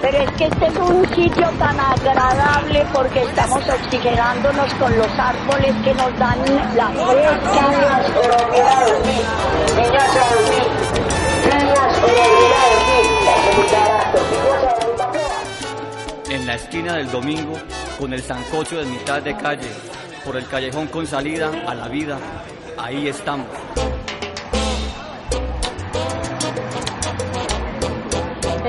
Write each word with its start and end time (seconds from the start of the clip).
Pero 0.00 0.16
es 0.18 0.30
que 0.32 0.44
este 0.46 0.66
es 0.66 0.76
un 0.78 1.06
sitio 1.14 1.46
tan 1.58 1.78
agradable 1.78 2.86
porque 2.92 3.22
estamos 3.22 3.62
oxigenándonos 3.68 4.72
con 4.74 4.96
los 4.96 5.18
árboles 5.18 5.74
que 5.84 5.94
nos 5.94 6.18
dan 6.18 6.38
la 6.74 6.88
fresca. 6.88 8.00
En 16.30 16.46
la 16.46 16.54
esquina 16.54 16.96
del 16.96 17.10
domingo, 17.10 17.52
con 17.98 18.14
el 18.14 18.22
sancocho 18.22 18.78
de 18.78 18.86
mitad 18.86 19.20
de 19.20 19.36
calle, 19.36 19.68
por 20.24 20.36
el 20.36 20.46
callejón 20.46 20.86
con 20.86 21.06
salida 21.06 21.50
a 21.66 21.74
la 21.74 21.88
vida, 21.88 22.18
ahí 22.78 23.08
estamos. 23.08 23.46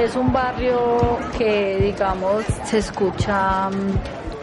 Es 0.02 0.16
un 0.16 0.34
barrio 0.34 1.20
que, 1.38 1.78
digamos, 1.80 2.44
se 2.66 2.80
escucha 2.80 3.70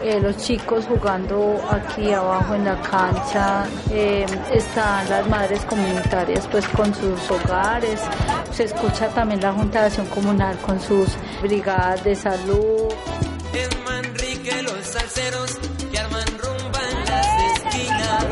eh, 0.01 0.17
los 0.21 0.37
chicos 0.37 0.85
jugando 0.85 1.59
aquí 1.69 2.13
abajo 2.13 2.55
en 2.55 2.63
la 2.63 2.81
cancha, 2.81 3.67
eh, 3.91 4.25
están 4.53 5.09
las 5.09 5.27
madres 5.27 5.65
comunitarias 5.65 6.47
pues 6.47 6.65
con 6.69 6.95
sus 6.95 7.29
hogares, 7.29 7.99
se 8.53 8.63
escucha 8.63 9.09
también 9.09 9.41
la 9.41 9.51
Junta 9.51 9.81
de 9.81 9.87
Acción 9.87 10.07
Comunal 10.07 10.57
con 10.59 10.79
sus 10.79 11.09
brigadas 11.41 12.05
de 12.05 12.15
salud. 12.15 12.93
En 13.53 13.83
Manrique 13.83 14.63
los 14.63 14.85
salseros 14.85 15.59
que 15.91 15.99
arman 15.99 16.25
rumba 16.37 16.79
en 16.89 16.99
las 17.05 17.65
esquinas. 17.65 18.25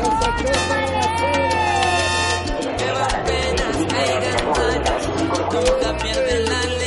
Penas, 3.26 5.08
nunca 5.52 5.98
pierden 5.98 6.44
la 6.46 6.77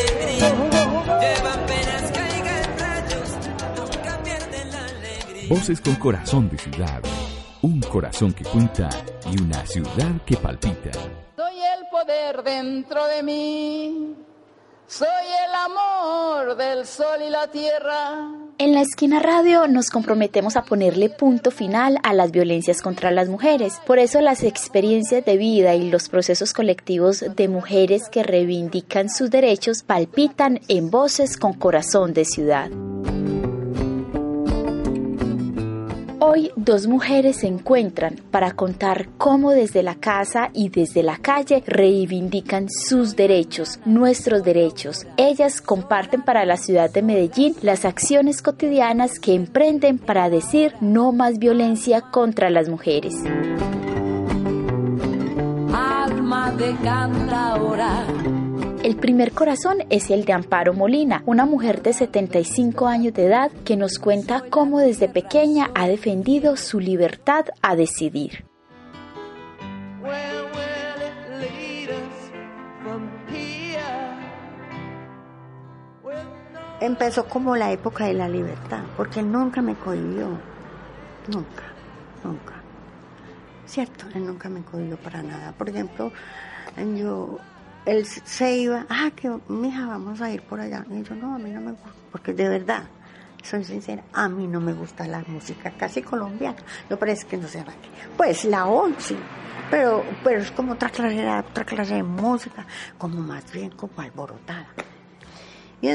Voces 5.52 5.82
con 5.82 5.96
corazón 5.96 6.48
de 6.48 6.58
ciudad. 6.58 7.02
Un 7.62 7.82
corazón 7.82 8.32
que 8.32 8.46
cuenta 8.46 8.88
y 9.30 9.42
una 9.42 9.66
ciudad 9.66 10.24
que 10.26 10.38
palpita. 10.38 10.92
Soy 11.36 11.56
el 11.78 11.88
poder 11.92 12.42
dentro 12.42 13.06
de 13.08 13.22
mí. 13.22 14.16
Soy 14.88 15.08
el 15.10 15.54
amor 15.54 16.56
del 16.56 16.86
sol 16.86 17.20
y 17.28 17.30
la 17.30 17.48
tierra. 17.48 18.32
En 18.60 18.74
la 18.74 18.80
esquina 18.80 19.20
radio 19.20 19.68
nos 19.68 19.90
comprometemos 19.90 20.56
a 20.56 20.64
ponerle 20.64 21.10
punto 21.10 21.52
final 21.52 21.98
a 22.04 22.14
las 22.14 22.32
violencias 22.32 22.82
contra 22.82 23.12
las 23.12 23.28
mujeres. 23.28 23.82
Por 23.86 24.00
eso 24.00 24.22
las 24.22 24.44
experiencias 24.44 25.26
de 25.26 25.36
vida 25.36 25.76
y 25.76 25.92
los 25.92 26.08
procesos 26.08 26.54
colectivos 26.54 27.26
de 27.36 27.50
mujeres 27.50 28.08
que 28.10 28.24
reivindican 28.24 29.10
sus 29.10 29.30
derechos 29.30 29.84
palpitan 29.84 30.62
en 30.70 30.90
voces 30.90 31.36
con 31.36 31.52
corazón 31.52 32.14
de 32.14 32.24
ciudad. 32.24 32.70
Hoy 36.34 36.50
dos 36.56 36.88
mujeres 36.88 37.42
se 37.42 37.48
encuentran 37.48 38.16
para 38.32 38.54
contar 38.54 39.10
cómo 39.18 39.52
desde 39.52 39.84
la 39.84 39.96
casa 39.96 40.50
y 40.54 40.70
desde 40.70 41.04
la 41.04 41.18
calle 41.18 41.62
reivindican 41.68 42.70
sus 42.70 43.18
derechos, 43.18 43.82
nuestros 43.84 44.42
derechos. 44.42 45.06
Ellas 45.18 45.60
comparten 45.60 46.22
para 46.22 46.46
la 46.46 46.56
ciudad 46.56 46.90
de 46.90 47.02
Medellín 47.02 47.54
las 47.62 47.84
acciones 47.84 48.42
cotidianas 48.42 49.20
que 49.20 49.34
emprenden 49.34 49.98
para 49.98 50.30
decir 50.30 50.74
no 50.80 51.12
más 51.12 51.38
violencia 51.38 52.00
contra 52.00 52.50
las 52.50 52.70
mujeres. 52.70 53.14
Alma 55.74 56.54
de. 56.58 58.41
El 58.92 58.98
primer 58.98 59.32
corazón 59.32 59.78
es 59.90 60.10
el 60.10 60.26
de 60.26 60.34
Amparo 60.34 60.74
Molina, 60.74 61.24
una 61.26 61.46
mujer 61.46 61.82
de 61.82 61.94
75 61.94 62.88
años 62.90 63.14
de 63.14 63.28
edad 63.28 63.50
que 63.64 63.78
nos 63.78 63.98
cuenta 63.98 64.44
cómo 64.50 64.80
desde 64.80 65.08
pequeña 65.08 65.70
ha 65.74 65.88
defendido 65.88 66.58
su 66.58 66.82
libertad 66.82 67.46
a 67.62 67.78
decidir. 67.78 68.44
Empezó 76.82 77.30
como 77.30 77.56
la 77.56 77.72
época 77.72 78.08
de 78.08 78.14
la 78.14 78.28
libertad, 78.28 78.82
porque 78.98 79.22
él 79.22 79.32
nunca 79.32 79.62
me 79.62 79.76
cohibió. 79.76 80.38
Nunca, 81.30 81.64
nunca. 82.26 82.56
Cierto, 83.66 84.08
él 84.14 84.26
nunca 84.26 84.50
me 84.50 84.64
cohibió 84.64 84.98
para 84.98 85.24
nada. 85.24 85.54
Por 85.54 85.70
ejemplo, 85.70 86.12
yo, 86.98 87.40
él 87.86 88.06
se 88.06 88.58
iba, 88.58 88.86
ah, 88.90 89.12
que 89.16 89.32
mija, 89.48 89.88
vamos 89.88 90.22
a 90.22 90.30
ir 90.30 90.42
por 90.42 90.60
allá. 90.60 90.86
Y 90.90 91.04
yo, 91.04 91.16
no, 91.16 91.36
a 91.36 91.40
mí 91.40 91.50
no 91.52 91.62
me 91.62 91.72
gusta, 91.72 91.92
porque 92.12 92.34
de 92.34 92.48
verdad, 92.50 92.84
soy 93.44 93.64
sincera, 93.64 94.04
a 94.14 94.30
mí 94.30 94.48
no 94.48 94.60
me 94.62 94.74
gusta 94.74 95.08
la 95.08 95.24
música 95.28 95.72
casi 95.72 96.02
colombiana. 96.02 96.58
No 96.90 96.98
parece 96.98 97.26
que 97.28 97.38
no 97.38 97.48
sea 97.48 97.62
aquí. 97.62 97.90
Pues 98.16 98.46
la 98.46 98.66
ON, 98.68 98.96
sí. 99.00 99.18
Pero, 99.70 100.04
pero 100.24 100.42
es 100.42 100.52
como 100.52 100.74
otra 100.74 100.90
clase, 100.90 101.28
otra 101.28 101.64
clase 101.64 101.96
de 101.96 102.04
música, 102.04 102.66
como 102.98 103.22
más 103.22 103.52
bien 103.52 103.72
como 103.72 103.94
alborotada. 103.98 104.68
Y 105.82 105.90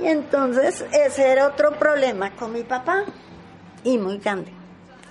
y 0.00 0.06
entonces 0.06 0.84
ese 0.92 1.30
era 1.30 1.46
otro 1.46 1.78
problema 1.78 2.32
con 2.32 2.52
mi 2.52 2.64
papá 2.64 3.04
y 3.84 3.98
muy 3.98 4.18
grande, 4.18 4.52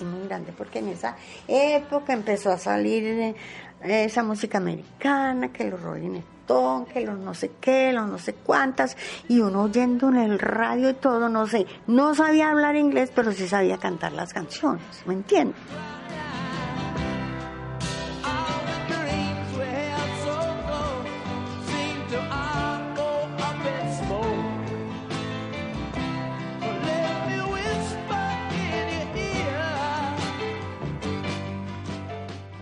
muy 0.06 0.28
grande, 0.28 0.54
porque 0.58 0.80
en 0.80 0.90
esa 0.90 1.16
época 1.48 2.14
empezó 2.14 2.52
a 2.52 2.58
salir 2.58 3.06
eh, 3.06 3.36
esa 3.82 4.24
música 4.24 4.58
americana, 4.58 5.52
que 5.52 5.70
los 5.70 5.82
Rolling 5.82 6.22
Stone, 6.42 6.86
que 6.86 7.02
los 7.02 7.18
no 7.18 7.34
sé 7.34 7.52
qué, 7.60 7.92
los 7.94 8.08
no 8.08 8.18
sé 8.18 8.34
cuántas, 8.34 8.98
y 9.28 9.40
uno 9.40 9.64
oyendo 9.64 10.10
en 10.10 10.18
el 10.18 10.40
radio 10.40 10.90
y 10.90 10.94
todo, 10.94 11.30
no 11.30 11.48
sé, 11.48 11.66
no 11.88 12.14
sabía 12.16 12.50
hablar 12.50 12.76
inglés, 12.76 13.12
pero 13.14 13.32
sí 13.32 13.48
sabía 13.48 13.78
cantar 13.78 14.14
las 14.14 14.34
canciones, 14.34 14.84
¿me 15.06 15.14
entiendes? 15.14 15.56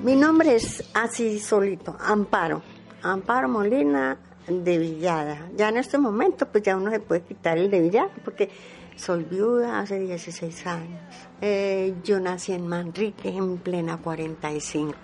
Mi 0.02 0.16
nombre 0.16 0.56
es 0.56 0.82
así 0.94 1.40
solito, 1.40 1.98
Amparo. 2.00 2.62
Amparo 3.04 3.50
Molina 3.50 4.18
de 4.48 4.78
Villada. 4.78 5.50
Ya 5.58 5.68
en 5.68 5.76
este 5.76 5.98
momento, 5.98 6.46
pues 6.46 6.64
ya 6.64 6.78
uno 6.78 6.90
se 6.90 7.02
puede 7.02 7.22
quitar 7.22 7.58
el 7.58 7.70
de 7.70 7.82
Villada, 7.82 8.10
porque 8.24 8.50
soy 8.96 9.26
viuda 9.26 9.78
hace 9.78 10.00
16 10.00 10.68
años. 10.68 11.02
Eh, 11.42 11.96
yo 12.02 12.22
nací 12.22 12.54
en 12.54 12.66
Manrique 12.66 13.28
en 13.28 13.58
plena 13.58 13.98
45, 13.98 14.98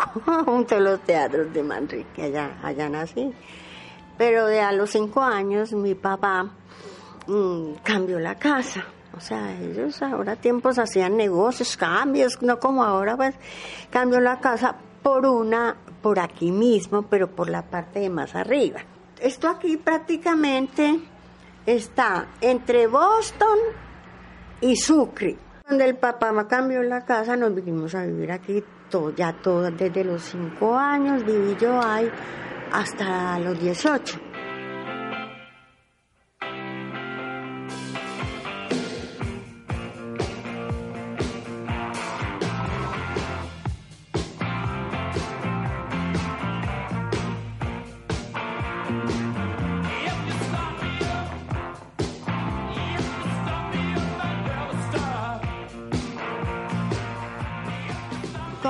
junto 0.45 0.75
a 0.75 0.79
los 0.79 1.01
teatros 1.01 1.51
de 1.51 1.61
Manrique, 1.61 2.23
allá, 2.23 2.57
allá 2.63 2.87
nací. 2.87 3.33
Pero 4.17 4.45
de 4.45 4.61
a 4.61 4.71
los 4.71 4.91
5 4.91 5.21
años 5.21 5.73
mi 5.73 5.93
papá 5.93 6.51
mm, 7.27 7.73
cambió 7.83 8.17
la 8.17 8.35
casa. 8.35 8.85
O 9.15 9.21
sea, 9.21 9.57
ellos 9.59 10.01
ahora 10.01 10.35
tiempos 10.35 10.77
hacían 10.77 11.15
negocios, 11.15 11.77
cambios, 11.77 12.41
no 12.41 12.59
como 12.59 12.83
ahora, 12.83 13.15
pues 13.15 13.35
cambió 13.89 14.19
la 14.19 14.39
casa 14.39 14.75
por 15.01 15.25
una, 15.25 15.75
por 16.01 16.19
aquí 16.19 16.51
mismo, 16.51 17.03
pero 17.03 17.29
por 17.29 17.49
la 17.49 17.61
parte 17.61 17.99
de 18.01 18.09
más 18.09 18.35
arriba. 18.35 18.81
Esto 19.19 19.47
aquí 19.47 19.77
prácticamente 19.77 20.99
está 21.65 22.27
entre 22.41 22.87
Boston 22.87 23.57
y 24.61 24.75
Sucre. 24.75 25.37
Cuando 25.63 25.83
el 25.83 25.95
papá 25.95 26.47
cambió 26.47 26.83
la 26.83 27.05
casa, 27.05 27.35
nos 27.35 27.55
vinimos 27.55 27.95
a 27.95 28.05
vivir 28.05 28.31
aquí, 28.31 28.63
todo, 28.89 29.15
ya 29.15 29.33
todo, 29.33 29.71
desde 29.71 30.03
los 30.03 30.21
cinco 30.21 30.75
años 30.75 31.25
viví 31.25 31.55
yo 31.59 31.81
ahí 31.81 32.09
hasta 32.71 33.39
los 33.39 33.59
18. 33.59 34.24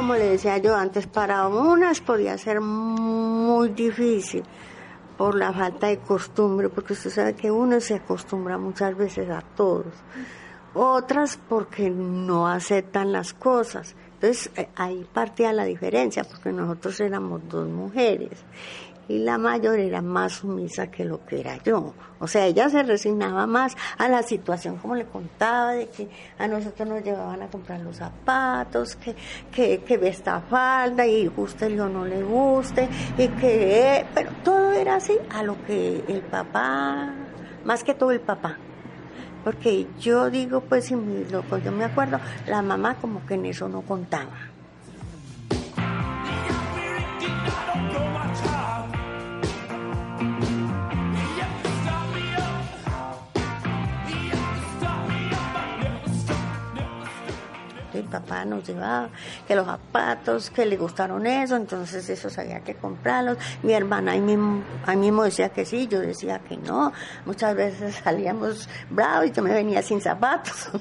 Como 0.06 0.19
le 0.19 0.30
decía 0.30 0.60
yo 0.60 0.75
antes, 0.75 1.07
para 1.07 1.48
unas 1.48 2.00
podía 2.00 2.38
ser 2.38 2.62
muy 2.62 3.69
difícil 3.69 4.44
por 5.18 5.34
la 5.34 5.52
falta 5.52 5.88
de 5.88 5.98
costumbre, 5.98 6.69
porque 6.69 6.94
usted 6.94 7.10
sabe 7.10 7.34
que 7.34 7.50
uno 7.50 7.80
se 7.80 7.96
acostumbra 7.96 8.60
muchas 8.60 8.96
veces 8.96 9.31
a 9.31 9.42
todos. 9.42 9.96
Otras 10.75 11.40
porque 11.50 11.90
no 11.90 12.48
aceptan 12.48 13.12
las 13.12 13.34
cosas. 13.34 13.96
Entonces 14.13 14.52
eh, 14.56 14.69
ahí 14.75 15.07
partía 15.12 15.52
la 15.52 15.63
diferencia, 15.63 16.24
porque 16.24 16.52
nosotros 16.52 17.00
éramos 17.00 17.42
dos 17.50 17.68
mujeres 17.68 18.46
y 19.07 19.19
la 19.19 19.38
mayor 19.38 19.80
era 19.80 20.02
más 20.02 20.34
sumisa 20.34 20.88
que 20.92 21.06
lo 21.06 21.25
que 21.25 21.40
era 21.40 21.57
yo. 21.63 21.94
O 22.19 22.28
sea, 22.28 22.46
ella 22.46 22.69
se 22.69 22.81
resignaba 22.84 23.46
más 23.46 23.75
a 23.98 24.07
la 24.10 24.24
situación, 24.24 24.78
como 24.78 24.96
le 24.96 25.06
contaba, 25.06 25.74
de 25.74 25.88
que 25.90 26.10
a 26.40 26.48
nosotros 26.48 26.88
nos 26.90 27.04
llevaban 27.04 27.42
a 27.42 27.48
comprar 27.48 27.80
los 27.81 27.98
zapatos, 27.98 28.96
que, 28.96 29.16
que, 29.52 29.80
que 29.84 30.07
esta 30.07 30.42
falda 30.42 31.06
y 31.06 31.28
guste 31.28 31.80
o 31.80 31.88
no 31.90 32.06
le 32.06 32.24
guste, 32.24 32.90
y 33.18 33.28
que, 33.28 34.06
pero 34.16 34.31
todo 34.44 34.72
era 34.72 34.96
así, 34.96 35.18
a 35.30 35.44
lo 35.44 35.56
que 35.66 36.04
el 36.07 36.22
papá, 36.22 37.13
más 37.63 37.84
que 37.84 37.94
todo 37.94 38.12
el 38.12 38.22
papá. 38.22 38.57
Porque 39.44 39.86
yo 40.00 40.31
digo, 40.31 40.62
pues, 40.62 40.86
si 40.86 40.96
mi- 40.96 41.25
lo 41.25 41.42
que 41.48 41.62
yo 41.62 41.72
me 41.72 41.86
acuerdo, 41.86 42.19
la 42.48 42.63
mamá 42.63 42.96
como 42.96 43.24
que 43.28 43.36
en 43.36 43.46
eso 43.46 43.69
no 43.69 43.81
contaba. 43.81 44.31
Papá 58.06 58.46
nos 58.46 58.68
llevaba, 58.68 59.10
que 59.48 59.56
los 59.56 59.66
zapatos, 59.66 60.50
que 60.50 60.66
le 60.66 60.78
gustaron 60.78 61.25
eso, 61.25 61.56
entonces 61.56 62.07
esos 62.10 62.38
había 62.38 62.62
que 62.62 62.75
comprarlos. 62.75 63.38
Mi 63.63 63.74
hermana 63.74 64.13
ahí 64.13 64.22
mismo, 64.22 64.63
ahí 64.86 64.98
mismo 64.98 65.24
decía 65.24 65.50
que 65.50 65.66
sí, 65.66 65.88
yo 65.88 66.00
decía 66.00 66.40
que 66.40 66.57
no. 66.57 66.92
Muchas 67.25 67.56
veces 67.56 67.96
salíamos 68.04 68.69
bravos 68.90 69.28
y 69.28 69.31
yo 69.31 69.44
me 69.44 69.54
venía 69.54 69.81
sin 69.81 70.02
zapatos. 70.02 70.69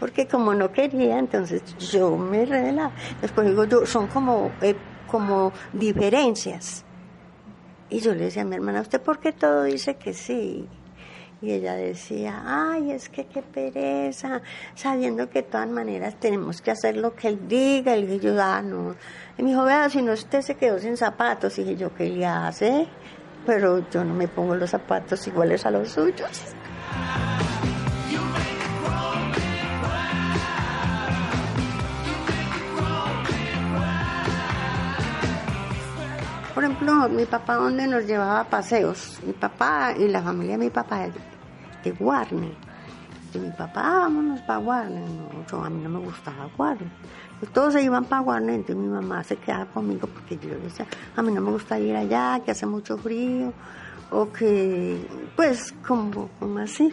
Porque 0.00 0.26
como 0.26 0.54
no 0.54 0.72
quería, 0.72 1.18
entonces 1.18 1.62
yo 1.78 2.16
me 2.16 2.44
revelaba. 2.44 2.92
Después 3.20 3.48
digo, 3.48 3.64
yo, 3.64 3.86
son 3.86 4.06
como, 4.08 4.50
eh, 4.60 4.76
como 5.06 5.52
diferencias. 5.72 6.84
Y 7.88 8.00
yo 8.00 8.14
le 8.14 8.24
decía 8.24 8.42
a 8.42 8.44
mi 8.44 8.56
hermana, 8.56 8.80
¿usted 8.80 9.00
por 9.00 9.20
qué 9.20 9.32
todo 9.32 9.62
dice 9.62 9.96
que 9.96 10.12
sí? 10.12 10.68
Y 11.42 11.52
ella 11.52 11.74
decía, 11.74 12.42
ay, 12.46 12.92
es 12.92 13.10
que 13.10 13.26
qué 13.26 13.42
pereza, 13.42 14.40
sabiendo 14.74 15.28
que 15.28 15.42
de 15.42 15.48
todas 15.48 15.68
maneras 15.68 16.18
tenemos 16.18 16.62
que 16.62 16.70
hacer 16.70 16.96
lo 16.96 17.14
que 17.14 17.28
él 17.28 17.46
diga. 17.46 17.94
Le 17.94 18.06
dije 18.06 18.26
yo, 18.26 18.42
ah, 18.42 18.62
no. 18.62 18.96
Y 19.36 19.42
me 19.42 19.50
dijo, 19.50 19.64
vea, 19.64 19.90
si 19.90 20.00
no 20.00 20.12
usted 20.12 20.40
se 20.40 20.54
quedó 20.54 20.78
sin 20.78 20.96
zapatos. 20.96 21.56
Dije 21.56 21.76
yo, 21.76 21.94
¿qué 21.94 22.08
le 22.08 22.24
hace? 22.24 22.88
Pero 23.44 23.88
yo 23.90 24.02
no 24.02 24.14
me 24.14 24.28
pongo 24.28 24.54
los 24.54 24.70
zapatos 24.70 25.26
iguales 25.26 25.66
a 25.66 25.70
los 25.70 25.90
suyos. 25.90 26.54
Por 36.56 36.64
ejemplo, 36.64 37.06
mi 37.10 37.26
papá 37.26 37.56
donde 37.56 37.86
nos 37.86 38.06
llevaba 38.06 38.42
paseos, 38.44 39.18
mi 39.26 39.34
papá 39.34 39.92
y 39.94 40.08
la 40.08 40.22
familia 40.22 40.52
de 40.56 40.64
mi 40.64 40.70
papá 40.70 41.00
de, 41.00 41.12
de 41.84 41.92
Warner. 42.02 42.54
Y 43.34 43.38
mi 43.38 43.50
papá, 43.50 43.82
"Ah, 43.84 43.98
vámonos 44.04 44.40
para 44.40 44.60
Warner. 44.60 45.02
No, 45.06 45.28
yo, 45.50 45.62
a 45.62 45.68
mí 45.68 45.82
no 45.82 45.90
me 45.90 45.98
gustaba 45.98 46.48
Warner. 46.56 46.88
Pues 47.38 47.52
todos 47.52 47.74
se 47.74 47.82
iban 47.82 48.06
para 48.06 48.22
Warner, 48.22 48.54
entonces 48.54 48.76
mi 48.76 48.88
mamá 48.88 49.22
se 49.22 49.36
quedaba 49.36 49.66
conmigo 49.66 50.08
porque 50.08 50.38
yo 50.38 50.58
decía, 50.58 50.86
a 51.14 51.20
mí 51.20 51.30
no 51.30 51.42
me 51.42 51.50
gusta 51.50 51.78
ir 51.78 51.94
allá, 51.94 52.40
que 52.42 52.52
hace 52.52 52.64
mucho 52.64 52.96
frío, 52.96 53.52
o 54.10 54.32
que, 54.32 55.06
pues, 55.36 55.74
como, 55.86 56.30
como 56.40 56.58
así. 56.60 56.90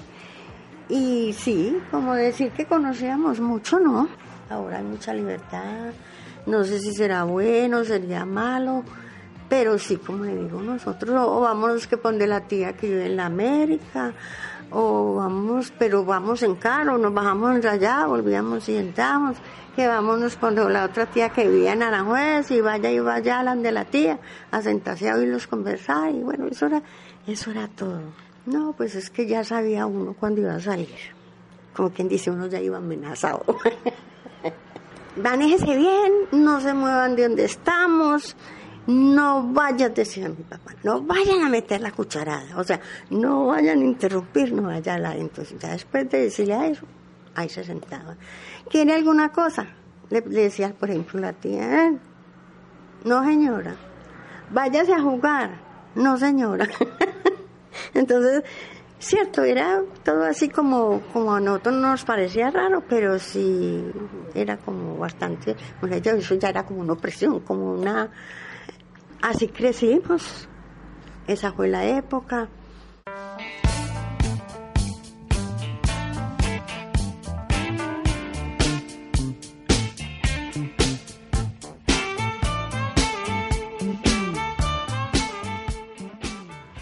Y 0.89 1.31
sí, 1.39 1.77
como 1.89 2.15
decir 2.15 2.51
que 2.51 2.65
conocíamos 2.65 3.39
mucho, 3.39 3.79
¿no? 3.79 4.09
Ahora 4.49 4.79
hay 4.79 4.83
mucha 4.83 5.13
libertad, 5.13 5.93
no 6.47 6.65
sé 6.65 6.79
si 6.81 6.91
será 6.93 7.23
bueno, 7.23 7.85
sería 7.85 8.25
malo, 8.25 8.83
pero 9.53 9.77
sí, 9.77 9.97
como 9.97 10.23
le 10.25 10.35
digo, 10.35 10.63
nosotros, 10.63 11.15
o 11.15 11.39
vamos 11.41 11.85
que 11.85 11.95
pone 11.95 12.25
la 12.25 12.41
tía 12.41 12.73
que 12.73 12.87
vive 12.87 13.05
en 13.05 13.17
la 13.17 13.27
América, 13.27 14.11
o 14.71 15.13
vamos, 15.13 15.71
pero 15.77 16.03
vamos 16.03 16.41
en 16.41 16.55
carro, 16.55 16.97
nos 16.97 17.13
bajamos 17.13 17.63
allá, 17.63 18.07
volvíamos 18.07 18.67
y 18.67 18.77
entramos, 18.77 19.37
que 19.75 19.85
vámonos 19.85 20.37
cuando 20.37 20.67
la 20.69 20.85
otra 20.85 21.05
tía 21.05 21.29
que 21.29 21.47
vivía 21.47 21.73
en 21.73 21.83
Aranjuez, 21.83 22.49
y 22.49 22.61
vaya 22.61 22.89
y 22.89 22.99
vaya 22.99 23.41
a 23.41 23.43
la 23.43 23.55
de 23.55 23.71
la 23.71 23.85
tía, 23.85 24.17
a 24.49 24.59
sentarse 24.63 25.07
a 25.07 25.17
oírlos 25.17 25.45
conversar, 25.45 26.09
y 26.09 26.23
bueno, 26.23 26.47
eso 26.47 26.65
era, 26.65 26.81
eso 27.27 27.51
era 27.51 27.67
todo. 27.67 28.01
No, 28.47 28.73
pues 28.75 28.95
es 28.95 29.11
que 29.11 29.27
ya 29.27 29.43
sabía 29.43 29.85
uno 29.85 30.15
cuando 30.19 30.41
iba 30.41 30.55
a 30.55 30.59
salir. 30.59 30.97
Como 31.75 31.91
quien 31.91 32.09
dice, 32.09 32.31
uno 32.31 32.47
ya 32.47 32.59
iba 32.59 32.77
amenazado. 32.77 33.45
Manéjese 35.15 35.77
bien, 35.77 36.11
no 36.31 36.59
se 36.59 36.73
muevan 36.73 37.15
de 37.15 37.27
donde 37.27 37.45
estamos, 37.45 38.35
no 38.87 39.43
vayan, 39.53 39.93
decía 39.93 40.27
mi 40.29 40.43
papá, 40.43 40.73
no 40.83 41.01
vayan 41.01 41.41
a 41.41 41.49
meter 41.49 41.81
la 41.81 41.91
cucharada, 41.91 42.57
o 42.57 42.63
sea, 42.63 42.79
no 43.09 43.47
vayan 43.47 43.79
a 43.79 43.85
interrumpir, 43.85 44.51
no 44.53 44.63
vayan 44.63 45.05
a 45.05 45.15
Entonces, 45.15 45.57
ya 45.59 45.69
después 45.71 46.09
de 46.09 46.23
decirle 46.23 46.53
a 46.53 46.67
eso, 46.67 46.85
ahí 47.35 47.49
se 47.49 47.63
sentaba. 47.63 48.15
¿Quiere 48.69 48.93
alguna 48.93 49.29
cosa? 49.29 49.67
Le, 50.09 50.21
decía, 50.21 50.73
por 50.77 50.89
ejemplo, 50.89 51.19
la 51.19 51.33
tía, 51.33 51.87
"Eh, 51.87 51.97
no 53.05 53.23
señora, 53.23 53.75
váyase 54.51 54.93
a 54.93 55.01
jugar, 55.01 55.51
no 55.95 56.17
señora. 56.17 56.67
Entonces, 57.93 58.43
cierto, 58.99 59.43
era 59.43 59.81
todo 60.03 60.23
así 60.25 60.49
como, 60.49 61.01
como 61.11 61.33
a 61.33 61.39
nosotros 61.39 61.75
nos 61.75 62.03
parecía 62.03 62.51
raro, 62.51 62.83
pero 62.87 63.19
sí 63.19 63.83
era 64.33 64.57
como 64.57 64.97
bastante, 64.97 65.55
bueno, 65.81 65.95
eso 65.95 66.35
ya 66.35 66.49
era 66.49 66.63
como 66.63 66.81
una 66.81 66.93
opresión, 66.93 67.39
como 67.41 67.73
una... 67.73 68.09
Así 69.29 69.47
crecimos, 69.47 70.49
esa 71.27 71.53
fue 71.53 71.69
la 71.69 71.85
época. 71.85 72.49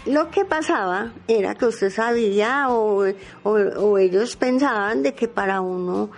Lo 0.06 0.30
que 0.30 0.44
pasaba 0.44 1.12
era 1.28 1.54
que 1.54 1.66
usted 1.66 1.90
sabía 1.90 2.68
o, 2.70 3.04
o- 3.44 3.98
ellos 3.98 4.36
pensaban 4.36 5.02
de 5.02 5.14
que 5.14 5.28
para 5.28 5.60
uno, 5.60 6.10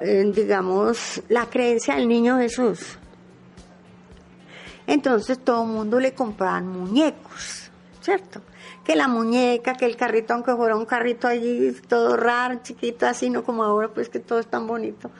eh, 0.00 0.30
digamos, 0.34 1.22
la 1.28 1.46
creencia 1.46 1.94
del 1.94 2.08
niño 2.08 2.38
Jesús. 2.38 2.98
Entonces 4.86 5.38
todo 5.38 5.62
el 5.64 5.70
mundo 5.70 6.00
le 6.00 6.14
compraban 6.14 6.68
muñecos, 6.68 7.70
¿cierto? 8.00 8.40
Que 8.84 8.96
la 8.96 9.08
muñeca, 9.08 9.74
que 9.74 9.86
el 9.86 9.96
carrito, 9.96 10.34
aunque 10.34 10.54
fuera 10.54 10.76
un 10.76 10.86
carrito 10.86 11.28
allí 11.28 11.72
todo 11.88 12.16
raro, 12.16 12.60
chiquito, 12.62 13.06
así, 13.06 13.30
no 13.30 13.44
como 13.44 13.62
ahora, 13.62 13.88
pues 13.88 14.08
que 14.08 14.18
todo 14.18 14.40
es 14.40 14.46
tan 14.46 14.66
bonito. 14.66 15.10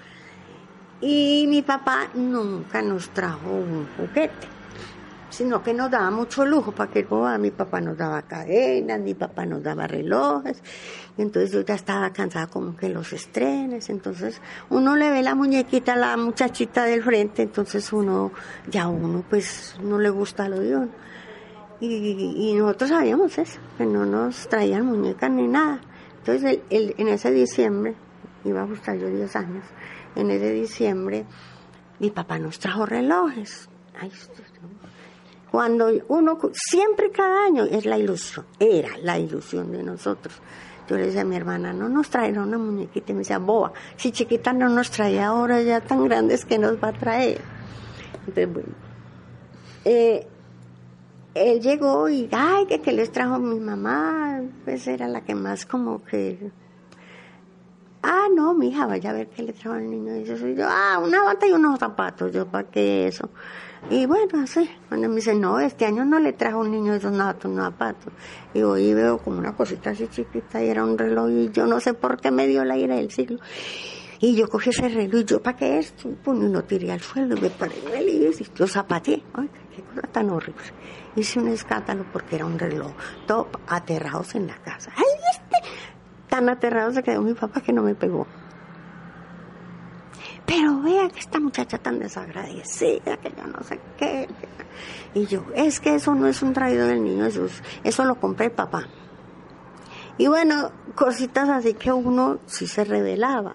Y 1.00 1.47
mi 1.49 1.62
papá 1.62 2.09
nunca 2.14 2.83
nos 2.83 3.11
trajo 3.11 3.50
un 3.50 3.88
juguete 3.97 4.62
sino 5.33 5.62
que 5.62 5.73
nos 5.73 5.91
daba 5.91 6.11
mucho 6.11 6.45
lujo 6.45 6.73
para 6.73 6.91
que 6.93 7.03
boda. 7.05 7.39
Mi 7.39 7.51
papá 7.51 7.81
nos 7.81 7.97
daba 7.97 8.21
cadenas, 8.23 9.01
mi 9.01 9.15
papá 9.15 9.47
nos 9.47 9.62
daba 9.62 9.87
relojes. 9.87 10.62
Entonces 11.17 11.53
yo 11.53 11.62
ya 11.62 11.75
estaba 11.75 12.12
cansada 12.12 12.47
como 12.49 12.77
que 12.77 12.89
los 12.91 13.12
estrenes. 13.15 13.89
Entonces 13.89 14.41
uno 14.69 14.95
le 14.95 15.11
ve 15.11 15.23
la 15.23 15.35
muñequita 15.35 15.95
a 15.95 15.97
la 15.97 16.17
muchachita 16.19 16.85
del 16.85 17.03
frente, 17.03 17.43
entonces 17.43 17.93
uno, 17.93 18.31
ya 18.71 18.89
uno 18.89 19.25
pues 19.29 19.75
no 19.83 19.99
le 19.99 20.11
gusta 20.11 20.49
lo 20.49 20.61
de 20.61 20.77
uno. 20.77 20.89
Y, 21.81 22.55
nosotros 22.55 22.91
sabíamos 22.91 23.37
eso, 23.39 23.59
que 23.77 23.87
no 23.87 24.05
nos 24.07 24.47
traían 24.49 24.87
muñecas 24.87 25.31
ni 25.31 25.49
nada. 25.49 25.81
Entonces 26.19 26.45
el- 26.45 26.62
el- 26.71 26.95
en 26.99 27.09
ese 27.09 27.33
diciembre, 27.33 27.95
iba 28.45 28.61
a 28.61 28.65
gustar 28.67 28.97
yo 28.99 29.09
10 29.09 29.35
años, 29.35 29.65
en 30.15 30.31
ese 30.31 30.53
diciembre 30.53 31.25
mi 31.99 32.11
papá 32.11 32.39
nos 32.39 32.59
trajo 32.59 32.87
relojes. 32.87 33.69
Ay, 33.99 34.11
cuando 35.52 35.92
uno, 36.09 36.38
siempre 36.54 37.11
cada 37.11 37.44
año 37.44 37.64
es 37.64 37.85
la 37.85 37.99
ilusión, 37.99 38.47
era 38.59 38.97
la 39.02 39.18
ilusión 39.18 39.71
de 39.71 39.82
nosotros. 39.82 40.35
Yo 40.88 40.97
le 40.97 41.06
decía 41.06 41.21
a 41.21 41.25
mi 41.25 41.37
hermana, 41.37 41.75
no 41.75 41.90
nos 41.90 42.09
traerá 42.09 42.40
una 42.40 42.56
muñequita, 42.56 43.12
y 43.12 43.14
me 43.14 43.18
decía, 43.18 43.38
boba, 43.38 43.71
si 43.97 44.12
chiquita 44.12 44.54
no 44.54 44.71
nos 44.71 44.90
traía 44.90 45.26
ahora 45.26 45.61
ya 45.61 45.82
tan 45.82 46.04
grandes 46.04 46.47
que 46.47 46.59
nos 46.59 46.82
va 46.82 46.88
a 46.88 46.92
traer. 46.94 47.42
Entonces, 48.21 48.50
bueno, 48.50 48.71
eh, 49.85 50.26
él 51.35 51.61
llegó 51.61 52.09
y, 52.09 52.30
ay, 52.32 52.64
que, 52.64 52.80
que 52.80 52.92
les 52.92 53.12
trajo 53.12 53.38
mi 53.38 53.61
mamá, 53.61 54.40
pues 54.64 54.87
era 54.88 55.06
la 55.06 55.21
que 55.21 55.35
más 55.35 55.66
como 55.66 56.02
que 56.02 56.50
Ah, 58.02 58.26
no, 58.35 58.52
mija, 58.52 58.87
vaya 58.87 59.11
a 59.11 59.12
ver 59.12 59.28
qué 59.28 59.42
le 59.44 59.52
trajo 59.52 59.76
al 59.76 59.88
niño. 59.88 60.16
Y 60.16 60.25
yo 60.25 60.35
yo, 60.35 60.66
ah, 60.68 61.00
una 61.02 61.23
bata 61.23 61.47
y 61.47 61.52
unos 61.52 61.78
zapatos. 61.78 62.32
Yo, 62.32 62.47
¿para 62.47 62.68
qué 62.68 63.06
eso? 63.06 63.30
Y 63.90 64.06
bueno, 64.06 64.42
así. 64.42 64.68
Cuando 64.88 65.09
me 65.09 65.16
dice, 65.16 65.35
no, 65.35 65.61
este 65.61 65.87
año 65.87 66.04
no 66.04 66.18
le 66.18 66.32
trajo 66.32 66.59
un 66.61 66.71
niño 66.71 66.94
esos 66.94 67.16
zapatos, 67.16 67.50
unos 67.50 67.64
zapatos. 67.64 68.12
Y 68.54 68.62
voy 68.62 68.82
y 68.82 68.94
veo 68.94 69.18
como 69.18 69.38
una 69.38 69.54
cosita 69.54 69.90
así 69.90 70.09
chiquita 70.09 70.62
y 70.62 70.68
era 70.68 70.85
un 70.85 70.99
reloj 70.99 71.30
y 71.30 71.50
yo 71.50 71.66
no 71.66 71.78
sé 71.80 71.94
por 71.94 72.21
qué 72.21 72.30
me 72.30 72.47
dio 72.47 72.64
la 72.64 72.76
ira 72.76 72.97
del 72.97 73.11
siglo. 73.11 73.38
Y 74.21 74.37
yo 74.37 74.49
cogí 74.49 74.71
ese 74.71 74.88
reloj 74.88 75.21
y 75.21 75.25
yo, 75.25 75.42
¿para 75.42 75.56
qué 75.56 75.78
es? 75.78 75.92
Pum, 76.25 76.44
y 76.44 76.49
lo 76.49 76.62
tiré 76.62 76.92
al 76.92 77.00
suelo 77.00 77.37
y 77.37 77.40
me 77.40 77.50
paré 77.50 77.75
en 77.87 77.99
el 77.99 78.09
y 78.09 78.44
yo 78.54 78.66
zapateé. 78.66 79.23
Ay, 79.35 79.50
qué 79.75 79.82
cosa 79.82 80.06
tan 80.09 80.30
horrible. 80.30 80.62
Hice 81.14 81.40
un 81.40 81.49
escándalo 81.49 82.04
porque 82.12 82.37
era 82.37 82.47
un 82.47 82.59
reloj. 82.59 82.92
Todo 83.26 83.49
aterrados 83.68 84.35
en 84.35 84.47
la 84.47 84.56
casa. 84.56 84.92
¡Ay, 84.97 85.04
este! 85.32 85.68
Tan 86.33 86.49
aterrado 86.49 86.91
se 86.93 87.03
quedó 87.03 87.21
mi 87.21 87.35
papá 87.35 87.61
que 87.61 87.75
no 87.75 87.83
me 87.83 87.95
pegó. 87.95 88.27
Pero 90.47 90.81
vea 90.81 91.11
que 91.11 91.21
esta 91.21 91.39
muchacha 91.39 91.77
tan 91.77 91.99
desagradecida, 91.99 93.19
que 93.19 93.35
yo 93.37 93.47
no 93.49 93.62
sé 93.62 93.79
qué. 93.99 94.27
Y 95.12 95.27
yo, 95.27 95.45
es 95.55 95.79
que 95.79 95.95
eso 95.95 96.15
no 96.15 96.27
es 96.27 96.41
un 96.41 96.55
traído 96.55 96.87
del 96.87 97.05
niño 97.05 97.27
Jesús, 97.27 97.62
eso 97.85 98.07
lo 98.07 98.15
compré 98.15 98.47
el 98.47 98.53
papá. 98.53 98.89
Y 100.17 100.27
bueno, 100.29 100.73
cositas 100.95 101.51
así 101.51 101.75
que 101.75 101.93
uno 101.93 102.39
sí 102.47 102.67
se 102.67 102.85
revelaba. 102.85 103.55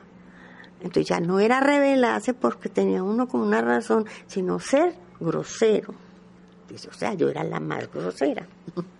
Entonces 0.79 1.07
ya 1.07 1.19
no 1.19 1.39
era 1.39 1.59
rebelarse 1.59 2.35
porque 2.35 2.69
tenía 2.69 3.01
uno 3.01 3.27
como 3.27 3.43
una 3.43 3.63
razón, 3.63 4.05
sino 4.27 4.59
ser 4.59 4.93
grosero. 5.19 5.95
Dice, 6.69 6.89
o 6.89 6.93
sea, 6.93 7.15
yo 7.15 7.27
era 7.27 7.43
la 7.43 7.59
más 7.59 7.91
grosera. 7.91 8.45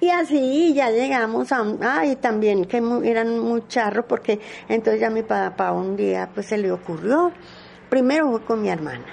Y 0.00 0.10
así 0.10 0.74
ya 0.74 0.90
llegamos 0.90 1.50
a 1.52 1.62
un, 1.62 1.78
ah, 1.82 2.02
también 2.20 2.66
que 2.66 2.80
mu- 2.82 3.02
eran 3.02 3.38
muy 3.38 3.66
charros 3.66 4.04
porque 4.06 4.38
entonces 4.68 5.00
ya 5.00 5.08
mi 5.10 5.22
papá 5.22 5.72
un 5.72 5.96
día 5.96 6.28
pues 6.34 6.46
se 6.46 6.58
le 6.58 6.70
ocurrió, 6.70 7.32
primero 7.88 8.28
fue 8.30 8.42
con 8.44 8.60
mi 8.62 8.68
hermana. 8.68 9.04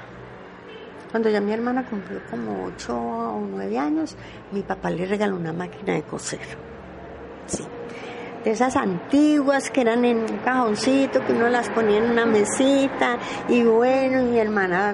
Cuando 1.09 1.29
ya 1.29 1.39
mi 1.39 1.53
hermana 1.53 1.85
cumplió 1.89 2.19
como 2.29 2.65
ocho 2.65 2.97
o 2.97 3.39
nueve 3.39 3.77
años, 3.77 4.17
mi 4.51 4.61
papá 4.61 4.89
le 4.89 5.05
regaló 5.05 5.35
una 5.37 5.53
máquina 5.53 5.93
de 5.93 6.01
coser. 6.01 6.39
Sí. 7.45 7.63
De 8.43 8.51
esas 8.51 8.75
antiguas 8.75 9.69
que 9.69 9.81
eran 9.81 10.03
en 10.03 10.17
un 10.17 10.37
cajoncito, 10.43 11.23
que 11.25 11.31
uno 11.31 11.47
las 11.47 11.69
ponía 11.69 11.99
en 11.99 12.11
una 12.11 12.25
mesita, 12.25 13.17
y 13.47 13.63
bueno, 13.63 14.23
mi 14.23 14.37
hermana 14.37 14.93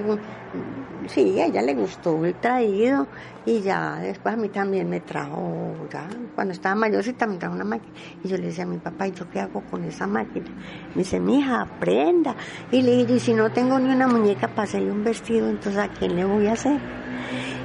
sí, 1.09 1.39
a 1.39 1.47
ella 1.47 1.61
le 1.61 1.73
gustó 1.73 2.23
el 2.25 2.35
traído 2.35 3.07
y 3.45 3.61
ya 3.61 3.95
después 3.95 4.35
a 4.35 4.37
mí 4.37 4.49
también 4.49 4.89
me 4.89 4.99
trajo, 4.99 5.73
ya 5.91 6.07
cuando 6.35 6.53
estaba 6.53 6.75
mayorcita 6.75 7.25
me 7.25 7.37
trajo 7.37 7.55
una 7.55 7.63
máquina 7.63 7.93
y 8.23 8.27
yo 8.27 8.37
le 8.37 8.47
decía 8.47 8.63
a 8.63 8.67
mi 8.67 8.77
papá, 8.77 9.07
¿y 9.07 9.11
yo 9.11 9.29
qué 9.29 9.39
hago 9.39 9.61
con 9.69 9.83
esa 9.83 10.07
máquina? 10.07 10.47
Me 10.95 11.03
dice, 11.03 11.19
mija, 11.19 11.61
aprenda. 11.61 12.35
Y 12.71 12.81
le 12.81 12.97
dije, 12.97 13.13
y 13.13 13.19
si 13.19 13.33
no 13.33 13.51
tengo 13.51 13.79
ni 13.79 13.93
una 13.93 14.07
muñeca 14.07 14.47
para 14.47 14.63
hacerle 14.63 14.91
un 14.91 15.03
vestido, 15.03 15.49
entonces 15.49 15.81
¿a 15.81 15.87
quién 15.89 16.15
le 16.15 16.25
voy 16.25 16.47
a 16.47 16.53
hacer? 16.53 16.79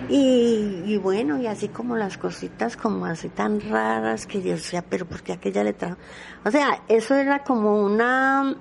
Y, 0.08 0.82
y 0.84 0.98
bueno, 0.98 1.38
y 1.38 1.46
así 1.46 1.68
como 1.68 1.96
las 1.96 2.18
cositas 2.18 2.76
como 2.76 3.06
así 3.06 3.28
tan 3.30 3.60
raras 3.60 4.26
que 4.26 4.42
yo 4.42 4.52
decía, 4.52 4.82
pero 4.88 5.06
¿por 5.06 5.22
qué 5.22 5.32
aquella 5.32 5.64
le 5.64 5.72
trajo? 5.72 5.96
O 6.44 6.50
sea, 6.50 6.82
eso 6.88 7.14
era 7.14 7.42
como 7.42 7.82
una, 7.82 8.54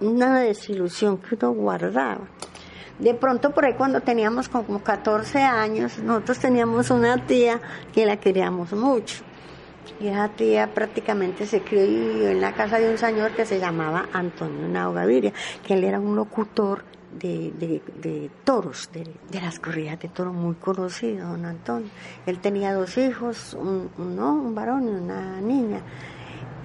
una 0.00 0.40
desilusión 0.40 1.18
que 1.18 1.34
uno 1.34 1.52
guardaba. 1.52 2.28
De 2.98 3.14
pronto 3.14 3.50
por 3.50 3.64
ahí 3.64 3.74
cuando 3.74 4.00
teníamos 4.00 4.48
como 4.48 4.82
14 4.82 5.42
años, 5.42 5.98
nosotros 5.98 6.38
teníamos 6.38 6.90
una 6.90 7.26
tía 7.26 7.60
que 7.92 8.06
la 8.06 8.18
queríamos 8.18 8.72
mucho. 8.72 9.24
Y 10.00 10.08
esa 10.08 10.28
tía 10.28 10.72
prácticamente 10.72 11.46
se 11.46 11.60
crió 11.60 11.82
en 12.28 12.40
la 12.40 12.52
casa 12.52 12.78
de 12.78 12.90
un 12.90 12.98
señor 12.98 13.32
que 13.32 13.44
se 13.44 13.58
llamaba 13.58 14.08
Antonio 14.12 14.66
Nao 14.68 14.92
Gaviria, 14.92 15.32
que 15.66 15.74
él 15.74 15.84
era 15.84 16.00
un 16.00 16.16
locutor 16.16 16.84
de, 17.18 17.52
de, 17.52 17.82
de 18.00 18.30
toros, 18.44 18.90
de, 18.92 19.04
de 19.30 19.40
las 19.40 19.58
corridas 19.58 20.00
de 20.00 20.08
toros 20.08 20.34
muy 20.34 20.54
conocido, 20.54 21.28
don 21.28 21.44
Antonio. 21.44 21.88
Él 22.26 22.38
tenía 22.38 22.72
dos 22.74 22.96
hijos, 22.98 23.54
un, 23.54 23.90
un, 23.98 24.16
no, 24.16 24.34
un 24.34 24.54
varón 24.54 24.88
y 24.88 24.90
una 24.90 25.40
niña. 25.40 25.80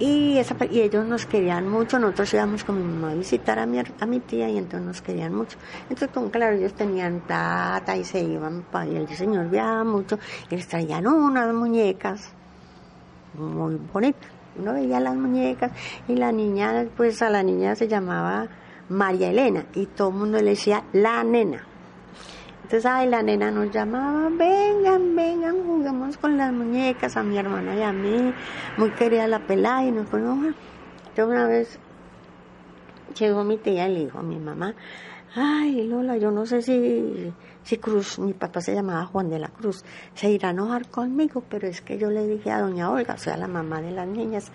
Y, 0.00 0.38
esa, 0.38 0.56
y 0.70 0.80
ellos 0.80 1.06
nos 1.06 1.26
querían 1.26 1.68
mucho, 1.68 1.98
nosotros 1.98 2.32
íbamos 2.32 2.64
con 2.64 2.76
mi 2.78 2.82
mamá 2.82 3.12
a 3.12 3.14
visitar 3.14 3.58
a 3.58 3.66
mi, 3.66 3.78
a 3.80 4.06
mi 4.06 4.18
tía 4.20 4.48
y 4.48 4.56
entonces 4.56 4.86
nos 4.86 5.02
querían 5.02 5.34
mucho. 5.34 5.58
Entonces, 5.90 6.08
como 6.14 6.30
claro, 6.30 6.56
ellos 6.56 6.72
tenían 6.72 7.20
plata 7.20 7.94
y 7.96 8.04
se 8.04 8.20
iban, 8.22 8.62
pa- 8.62 8.86
y 8.86 8.96
el 8.96 9.06
señor 9.08 9.50
viajaba 9.50 9.84
mucho 9.84 10.18
y 10.50 10.56
les 10.56 10.66
traían 10.66 11.06
unas 11.06 11.52
muñecas 11.54 12.32
muy 13.34 13.76
bonitas. 13.92 14.30
Uno 14.58 14.72
veía 14.72 15.00
las 15.00 15.14
muñecas 15.14 15.70
y 16.08 16.16
la 16.16 16.32
niña, 16.32 16.86
pues 16.96 17.20
a 17.22 17.28
la 17.30 17.42
niña 17.42 17.76
se 17.76 17.86
llamaba 17.86 18.48
María 18.88 19.28
Elena 19.30 19.66
y 19.74 19.84
todo 19.86 20.08
el 20.08 20.14
mundo 20.14 20.38
le 20.40 20.50
decía 20.50 20.82
la 20.94 21.22
nena. 21.22 21.66
Entonces, 22.70 22.88
ay, 22.88 23.08
la 23.08 23.20
nena 23.20 23.50
nos 23.50 23.68
llamaba, 23.72 24.28
vengan, 24.28 25.16
vengan, 25.16 25.64
juguemos 25.66 26.16
con 26.18 26.38
las 26.38 26.52
muñecas, 26.52 27.16
a 27.16 27.24
mi 27.24 27.36
hermana 27.36 27.74
y 27.74 27.82
a 27.82 27.92
mí, 27.92 28.32
muy 28.76 28.92
querida 28.92 29.26
la 29.26 29.40
pelada, 29.40 29.82
y 29.82 29.90
nos 29.90 30.08
jugar. 30.08 30.54
yo 31.16 31.26
una 31.26 31.48
vez 31.48 31.80
llegó 33.18 33.42
mi 33.42 33.58
tía 33.58 33.88
y 33.88 33.94
le 33.94 34.04
dijo 34.04 34.20
a 34.20 34.22
mi 34.22 34.38
mamá, 34.38 34.76
ay, 35.34 35.84
Lola, 35.88 36.16
yo 36.16 36.30
no 36.30 36.46
sé 36.46 36.62
si, 36.62 37.32
si 37.64 37.78
Cruz, 37.78 38.20
mi 38.20 38.34
papá 38.34 38.60
se 38.60 38.72
llamaba 38.72 39.04
Juan 39.04 39.30
de 39.30 39.40
la 39.40 39.48
Cruz, 39.48 39.84
se 40.14 40.30
irá 40.30 40.50
a 40.50 40.52
enojar 40.52 40.88
conmigo, 40.90 41.42
pero 41.50 41.66
es 41.66 41.80
que 41.80 41.98
yo 41.98 42.08
le 42.08 42.24
dije 42.24 42.52
a 42.52 42.60
doña 42.60 42.88
Olga, 42.88 43.14
o 43.14 43.18
sea, 43.18 43.36
la 43.36 43.48
mamá 43.48 43.82
de 43.82 43.90
las 43.90 44.06
niñas, 44.06 44.52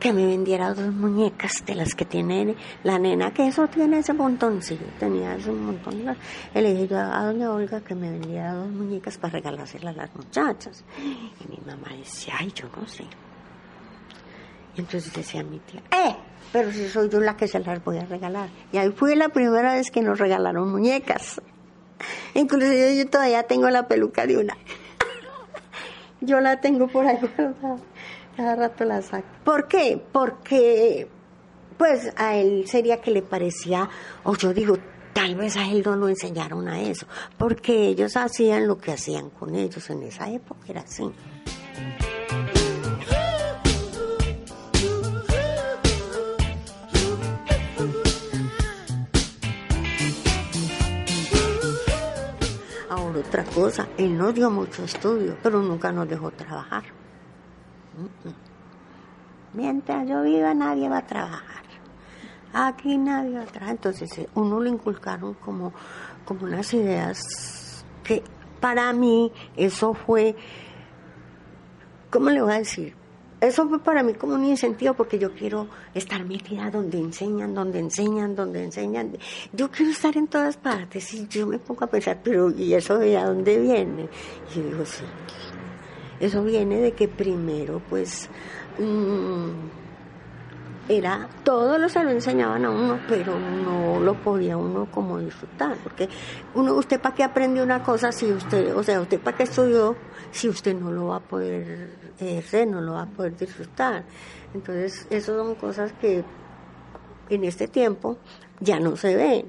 que 0.00 0.12
me 0.14 0.26
vendiera 0.26 0.72
dos 0.72 0.92
muñecas 0.92 1.64
de 1.66 1.74
las 1.74 1.94
que 1.94 2.06
tiene 2.06 2.56
la 2.82 2.98
nena, 2.98 3.32
que 3.32 3.46
eso 3.46 3.68
tiene 3.68 3.98
ese 3.98 4.14
montón, 4.14 4.62
sí, 4.62 4.80
tenía 4.98 5.36
ese 5.36 5.52
montón. 5.52 6.16
Y 6.54 6.60
le 6.60 6.72
dije 6.72 6.88
yo 6.88 6.98
a 6.98 7.26
doña 7.26 7.52
Olga 7.52 7.82
que 7.82 7.94
me 7.94 8.10
vendiera 8.10 8.54
dos 8.54 8.70
muñecas 8.70 9.18
para 9.18 9.34
regalárselas 9.34 9.94
a 9.94 9.98
las 9.98 10.16
muchachas. 10.16 10.84
Y 10.98 11.48
mi 11.48 11.58
mamá 11.66 11.94
decía, 11.96 12.34
ay, 12.38 12.50
yo 12.54 12.66
no 12.74 12.88
sé. 12.88 13.04
Y 14.74 14.80
entonces 14.80 15.12
decía 15.12 15.42
mi 15.44 15.58
tía, 15.58 15.82
¡eh! 15.92 16.16
Pero 16.52 16.72
si 16.72 16.88
soy 16.88 17.08
yo 17.10 17.20
la 17.20 17.36
que 17.36 17.46
se 17.46 17.60
las 17.60 17.84
voy 17.84 17.98
a 17.98 18.06
regalar. 18.06 18.48
Y 18.72 18.78
ahí 18.78 18.90
fue 18.90 19.14
la 19.14 19.28
primera 19.28 19.74
vez 19.74 19.90
que 19.90 20.00
nos 20.00 20.18
regalaron 20.18 20.72
muñecas. 20.72 21.40
Inclusive 22.34 22.96
yo 22.96 23.06
todavía 23.08 23.42
tengo 23.42 23.68
la 23.68 23.86
peluca 23.86 24.26
de 24.26 24.38
una. 24.38 24.56
yo 26.22 26.40
la 26.40 26.60
tengo 26.60 26.88
por 26.88 27.06
ahí 27.06 27.18
guardada. 27.36 27.76
Cada 28.40 28.56
rato 28.56 28.86
la 28.86 29.02
saco. 29.02 29.28
¿Por 29.44 29.68
qué? 29.68 30.02
Porque, 30.12 31.06
pues, 31.76 32.10
a 32.16 32.36
él 32.36 32.66
sería 32.66 32.98
que 33.02 33.10
le 33.10 33.20
parecía, 33.20 33.86
o 34.24 34.34
yo 34.34 34.54
digo, 34.54 34.78
tal 35.12 35.34
vez 35.34 35.58
a 35.58 35.68
él 35.68 35.82
no 35.84 35.94
lo 35.94 36.08
enseñaron 36.08 36.66
a 36.66 36.80
eso, 36.80 37.06
porque 37.36 37.88
ellos 37.88 38.16
hacían 38.16 38.66
lo 38.66 38.78
que 38.78 38.92
hacían 38.92 39.28
con 39.28 39.54
ellos 39.54 39.90
en 39.90 40.04
esa 40.04 40.30
época, 40.30 40.60
era 40.68 40.80
así. 40.80 41.02
Ahora 52.88 53.18
otra 53.18 53.44
cosa, 53.44 53.86
él 53.98 54.16
nos 54.16 54.34
dio 54.34 54.50
mucho 54.50 54.82
estudio, 54.84 55.36
pero 55.42 55.60
nunca 55.60 55.92
nos 55.92 56.08
dejó 56.08 56.30
trabajar. 56.30 56.84
Mientras 59.52 60.08
yo 60.08 60.22
viva 60.22 60.54
nadie 60.54 60.88
va 60.88 60.98
a 60.98 61.06
trabajar. 61.06 61.64
Aquí 62.52 62.96
nadie 62.98 63.36
va 63.36 63.42
a 63.42 63.46
trabajar. 63.46 63.74
Entonces 63.74 64.18
eh, 64.18 64.28
uno 64.34 64.60
le 64.60 64.70
inculcaron 64.70 65.34
como, 65.34 65.72
como 66.24 66.44
unas 66.44 66.72
ideas 66.74 67.84
que 68.04 68.22
para 68.60 68.92
mí 68.92 69.32
eso 69.56 69.94
fue, 69.94 70.36
¿cómo 72.10 72.30
le 72.30 72.42
voy 72.42 72.52
a 72.52 72.58
decir? 72.58 72.94
Eso 73.40 73.66
fue 73.68 73.78
para 73.78 74.02
mí 74.02 74.12
como 74.12 74.34
un 74.34 74.44
incentivo 74.44 74.92
porque 74.92 75.18
yo 75.18 75.32
quiero 75.32 75.66
estar 75.94 76.22
metida 76.26 76.70
donde 76.70 76.98
enseñan, 76.98 77.54
donde 77.54 77.78
enseñan, 77.78 78.36
donde 78.36 78.64
enseñan. 78.64 79.16
Yo 79.54 79.70
quiero 79.70 79.92
estar 79.92 80.14
en 80.18 80.26
todas 80.26 80.58
partes 80.58 81.14
y 81.14 81.26
yo 81.26 81.46
me 81.46 81.58
pongo 81.58 81.84
a 81.84 81.86
pensar, 81.86 82.20
pero 82.22 82.50
¿y 82.50 82.74
eso 82.74 82.98
de 82.98 83.14
dónde 83.14 83.58
viene? 83.58 84.08
Y 84.50 84.58
yo 84.58 84.62
digo, 84.64 84.84
sí, 84.84 85.04
eso 86.20 86.44
viene 86.44 86.78
de 86.78 86.92
que 86.92 87.08
primero 87.08 87.80
pues 87.88 88.28
mm, 88.78 89.50
era, 90.90 91.28
todo 91.44 91.78
lo 91.78 91.88
se 91.88 92.02
lo 92.02 92.10
enseñaban 92.10 92.64
a 92.64 92.70
uno, 92.70 92.98
pero 93.08 93.38
no 93.38 94.00
lo 94.00 94.14
podía 94.14 94.56
uno 94.56 94.88
como 94.90 95.18
disfrutar, 95.18 95.76
porque 95.84 96.08
uno, 96.54 96.74
usted 96.74 97.00
para 97.00 97.14
qué 97.14 97.22
aprende 97.22 97.62
una 97.62 97.82
cosa 97.82 98.10
si 98.10 98.30
usted, 98.32 98.74
o 98.76 98.82
sea, 98.82 99.00
usted 99.00 99.20
para 99.20 99.36
qué 99.36 99.44
estudió 99.44 99.96
si 100.32 100.48
usted 100.48 100.74
no 100.74 100.90
lo 100.90 101.06
va 101.06 101.16
a 101.16 101.20
poder 101.20 101.90
ejercer, 102.18 102.66
no 102.66 102.80
lo 102.80 102.94
va 102.94 103.02
a 103.02 103.06
poder 103.06 103.36
disfrutar. 103.36 104.04
Entonces, 104.52 105.06
esas 105.10 105.36
son 105.36 105.54
cosas 105.54 105.92
que 105.92 106.24
en 107.28 107.44
este 107.44 107.68
tiempo 107.68 108.18
ya 108.60 108.80
no 108.80 108.96
se 108.96 109.14
ven. 109.14 109.46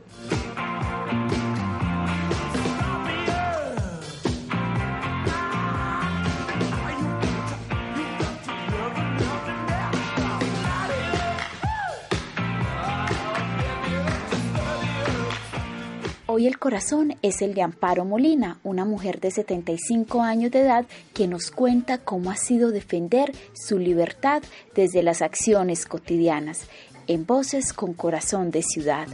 Hoy 16.33 16.47
el 16.47 16.59
corazón 16.59 17.17
es 17.21 17.41
el 17.41 17.53
de 17.53 17.61
Amparo 17.61 18.05
Molina, 18.05 18.57
una 18.63 18.85
mujer 18.85 19.19
de 19.19 19.31
75 19.31 20.21
años 20.21 20.49
de 20.49 20.61
edad 20.61 20.85
que 21.13 21.27
nos 21.27 21.51
cuenta 21.51 21.97
cómo 21.97 22.31
ha 22.31 22.37
sido 22.37 22.71
defender 22.71 23.33
su 23.53 23.77
libertad 23.77 24.41
desde 24.73 25.03
las 25.03 25.21
acciones 25.21 25.85
cotidianas, 25.85 26.69
en 27.07 27.25
Voces 27.25 27.73
con 27.73 27.93
Corazón 27.93 28.49
de 28.49 28.63
Ciudad. 28.63 29.09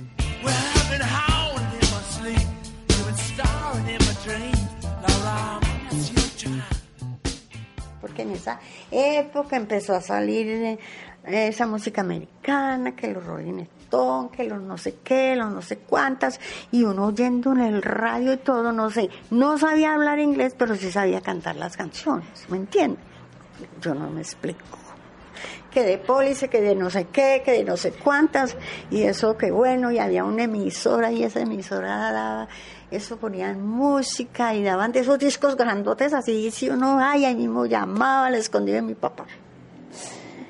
Porque 7.99 8.21
en 8.21 8.29
esa 8.29 8.59
época 8.91 9.57
empezó 9.57 9.95
a 9.95 10.01
salir 10.01 10.47
eh, 10.49 10.77
esa 11.25 11.65
música 11.65 12.01
americana, 12.01 12.95
que 12.95 13.07
los 13.07 13.25
Rolling 13.25 13.65
Que 13.89 14.43
los 14.43 14.61
no 14.61 14.77
sé 14.77 14.95
qué, 15.01 15.35
los 15.37 15.49
no 15.51 15.61
sé 15.61 15.77
cuántas, 15.77 16.41
y 16.71 16.83
uno 16.83 17.05
oyendo 17.05 17.53
en 17.53 17.61
el 17.61 17.81
radio 17.81 18.33
y 18.33 18.37
todo, 18.37 18.73
no 18.73 18.89
sé, 18.89 19.09
no 19.31 19.57
sabía 19.57 19.93
hablar 19.93 20.19
inglés, 20.19 20.55
pero 20.57 20.75
sí 20.75 20.91
sabía 20.91 21.21
cantar 21.21 21.55
las 21.55 21.77
canciones, 21.77 22.27
¿me 22.49 22.57
entiendes? 22.57 22.99
Yo 23.81 23.95
no 23.95 24.09
me 24.09 24.19
explico. 24.19 24.77
Que 25.71 25.83
de 25.83 25.97
pólice, 25.97 26.49
que 26.49 26.59
de 26.59 26.75
no 26.75 26.89
sé 26.89 27.05
qué, 27.05 27.41
que 27.45 27.53
de 27.53 27.63
no 27.63 27.77
sé 27.77 27.93
cuántas, 27.93 28.57
y 28.91 29.03
eso 29.03 29.37
que 29.37 29.51
bueno, 29.51 29.89
y 29.89 29.99
había 29.99 30.25
una 30.25 30.43
emisora, 30.43 31.09
y 31.13 31.23
esa 31.23 31.39
emisora 31.39 31.95
daba, 31.97 32.49
eso 32.91 33.15
ponían 33.15 33.65
música, 33.65 34.53
y 34.53 34.63
daban 34.63 34.91
de 34.91 34.99
esos 34.99 35.17
discos 35.17 35.55
grandotes 35.55 36.13
así, 36.13 36.47
y 36.47 36.51
si 36.51 36.69
uno, 36.69 36.99
ay, 36.99 37.23
ahí 37.23 37.35
mismo 37.35 37.65
llamaba, 37.65 38.29
le 38.29 38.39
escondía 38.39 38.75
de 38.75 38.81
mi 38.81 38.95
papá 38.95 39.25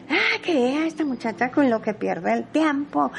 ah, 0.10 0.42
que 0.42 0.54
vea 0.54 0.88
esta 0.88 1.06
muchacha 1.06 1.52
con 1.52 1.70
lo 1.70 1.82
que 1.82 1.94
pierde 1.94 2.34
el 2.34 2.46
tiempo. 2.48 3.12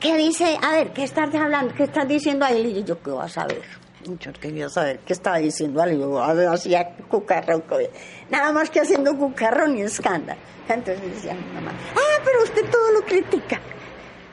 ¿Qué 0.00 0.16
dice? 0.16 0.56
A 0.62 0.72
ver, 0.72 0.92
¿qué 0.92 1.04
estás 1.04 1.34
hablando? 1.34 1.74
¿Qué 1.74 1.84
estás 1.84 2.06
diciendo 2.06 2.44
a 2.44 2.50
él? 2.50 2.66
Y 2.66 2.84
yo, 2.84 3.02
¿qué 3.02 3.10
vas 3.10 3.36
a 3.36 3.42
saber? 3.42 3.62
Yo 4.20 4.32
quería 4.32 4.68
saber 4.68 5.00
qué 5.00 5.12
estaba 5.12 5.38
diciendo 5.38 5.82
algo. 5.82 6.22
Hacía 6.22 6.96
cucarrón. 7.08 7.64
Nada 8.30 8.52
más 8.52 8.70
que 8.70 8.80
haciendo 8.80 9.16
cucarrón 9.16 9.76
y 9.76 9.82
escándalo. 9.82 10.38
Entonces 10.68 11.02
decía 11.14 11.34
mi 11.34 11.52
mamá, 11.54 11.72
ah, 11.96 12.22
pero 12.24 12.42
usted 12.44 12.70
todo 12.70 12.92
lo 12.92 13.00
critica. 13.02 13.58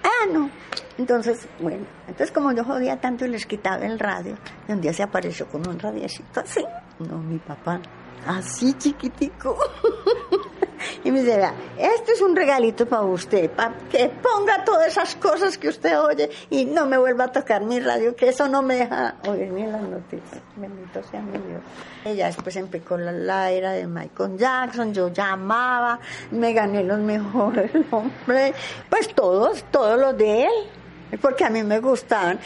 Ah, 0.04 0.28
no. 0.32 0.50
Entonces, 0.98 1.48
bueno, 1.60 1.86
entonces 2.08 2.32
como 2.32 2.52
yo 2.54 2.64
jodía 2.64 3.00
tanto 3.00 3.26
y 3.26 3.30
les 3.30 3.46
quitaba 3.46 3.86
el 3.86 4.00
radio, 4.00 4.38
y 4.68 4.72
un 4.72 4.82
día 4.82 4.94
se 4.94 5.04
apareció 5.04 5.48
con 5.48 5.68
un 5.68 5.80
radiecito 5.80 6.42
así. 6.42 6.64
No, 7.00 7.18
mi 7.18 7.38
papá, 7.40 7.82
así 8.28 8.74
chiquitico. 8.74 9.58
y 11.04 11.12
me 11.12 11.24
vea, 11.24 11.54
este 11.78 12.14
es 12.14 12.22
un 12.22 12.36
regalito 12.36 12.86
para 12.86 13.04
usted, 13.04 13.50
para 13.52 13.74
que 13.90 14.10
ponga 14.10 14.64
todas 14.64 14.88
esas 14.88 15.16
cosas 15.16 15.58
que 15.58 15.70
usted 15.70 16.00
oye 16.00 16.30
y 16.50 16.66
no 16.66 16.86
me 16.86 16.98
vuelva 16.98 17.26
a 17.26 17.32
tocar 17.32 17.64
mi 17.64 17.80
radio, 17.80 18.16
que 18.16 18.30
eso 18.30 18.48
no 18.48 18.62
me 18.62 18.76
deja 18.76 19.16
oír 19.28 19.52
ni 19.52 19.66
las 19.66 19.82
noticias. 19.82 20.42
Bendito 20.56 21.04
sea 21.04 21.22
mi 21.22 21.38
Dios. 21.38 21.62
Ella 22.04 22.28
después 22.28 22.56
empezó 22.56 22.98
la, 22.98 23.12
la 23.12 23.52
era 23.52 23.72
de 23.72 23.88
Michael 23.88 24.38
Jackson, 24.38 24.94
yo 24.94 25.10
llamaba, 25.10 26.00
me 26.32 26.54
gané 26.54 26.84
los 26.84 27.00
mejores 27.00 27.72
hombres, 27.92 28.54
pues 28.90 29.14
todos, 29.14 29.64
todos 29.72 30.00
los 30.00 30.18
de 30.18 30.44
él, 30.44 31.20
porque 31.22 31.46
a 31.46 31.50
mí 31.50 31.64
me 31.64 31.80
gustaban. 31.80 32.40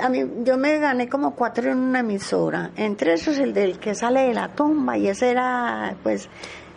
A 0.00 0.08
mí, 0.08 0.24
yo 0.42 0.56
me 0.56 0.78
gané 0.78 1.08
como 1.08 1.34
cuatro 1.34 1.70
en 1.70 1.78
una 1.78 2.00
emisora. 2.00 2.70
Entre 2.76 3.12
esos 3.12 3.36
el 3.38 3.52
del 3.52 3.78
que 3.78 3.94
sale 3.94 4.22
de 4.22 4.32
la 4.32 4.48
tumba 4.48 4.96
y 4.96 5.08
ese 5.08 5.30
era, 5.30 5.94
pues, 6.02 6.30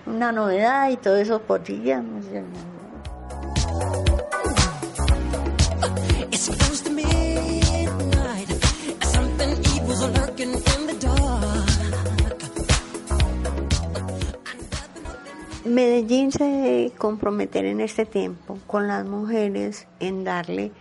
una 0.06 0.32
novedad 0.32 0.90
y 0.90 0.98
todo 0.98 1.18
eso 1.18 1.42
in 10.38 10.88
the 10.88 11.08
dark. 11.08 11.46
Medellín 15.66 16.32
se 16.32 16.44
debe 16.44 16.92
comprometer 16.96 17.66
en 17.66 17.82
este 17.82 18.06
tiempo 18.06 18.60
con 18.68 18.88
las 18.88 19.04
mujeres 19.04 19.88
en 20.00 20.24
darle 20.24 20.72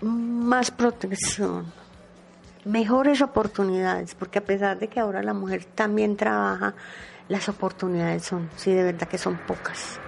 más 0.00 0.72
protección, 0.72 1.72
mejores 2.64 3.22
oportunidades, 3.22 4.16
porque 4.16 4.40
a 4.40 4.44
pesar 4.44 4.78
de 4.80 4.88
que 4.88 4.98
ahora 4.98 5.22
la 5.22 5.32
mujer 5.32 5.64
también 5.64 6.16
trabaja, 6.16 6.74
las 7.28 7.48
oportunidades 7.48 8.24
son, 8.24 8.48
sí, 8.56 8.72
de 8.72 8.84
verdad 8.84 9.08
que 9.08 9.18
son 9.18 9.36
pocas. 9.46 9.98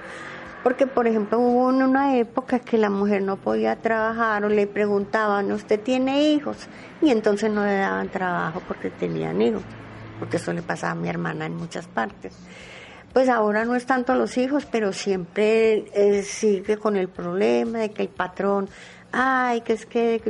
Porque, 0.62 0.87
por 0.87 1.07
ejemplo, 1.07 1.38
hubo 1.38 1.68
una 1.68 2.16
época 2.16 2.59
que 2.59 2.78
la 2.78 2.90
mujer 2.90 3.22
no 3.22 3.37
podía 3.37 3.76
trabajar 3.76 4.44
o 4.44 4.48
le 4.48 4.66
preguntaban, 4.66 5.50
¿usted 5.52 5.81
tiene 5.81 6.31
hijos? 6.31 6.66
Y 7.00 7.11
entonces 7.11 7.50
no 7.50 7.64
le 7.64 7.76
daban 7.76 8.09
trabajo 8.09 8.61
porque 8.66 8.90
tenían 8.90 9.40
hijos, 9.40 9.62
porque 10.18 10.37
eso 10.37 10.52
le 10.52 10.62
pasaba 10.62 10.92
a 10.92 10.96
mi 10.96 11.09
hermana 11.09 11.46
en 11.46 11.54
muchas 11.54 11.87
partes. 11.87 12.37
Pues 13.12 13.28
ahora 13.28 13.64
no 13.64 13.74
es 13.74 13.87
tanto 13.87 14.14
los 14.14 14.37
hijos, 14.37 14.66
pero 14.66 14.92
siempre 14.92 15.87
eh, 15.94 16.22
sigue 16.22 16.76
con 16.76 16.96
el 16.96 17.09
problema 17.09 17.78
de 17.78 17.90
que 17.90 18.02
el 18.02 18.09
patrón, 18.09 18.68
ay, 19.12 19.62
que 19.62 19.72
es 19.72 19.87
que 19.87 20.20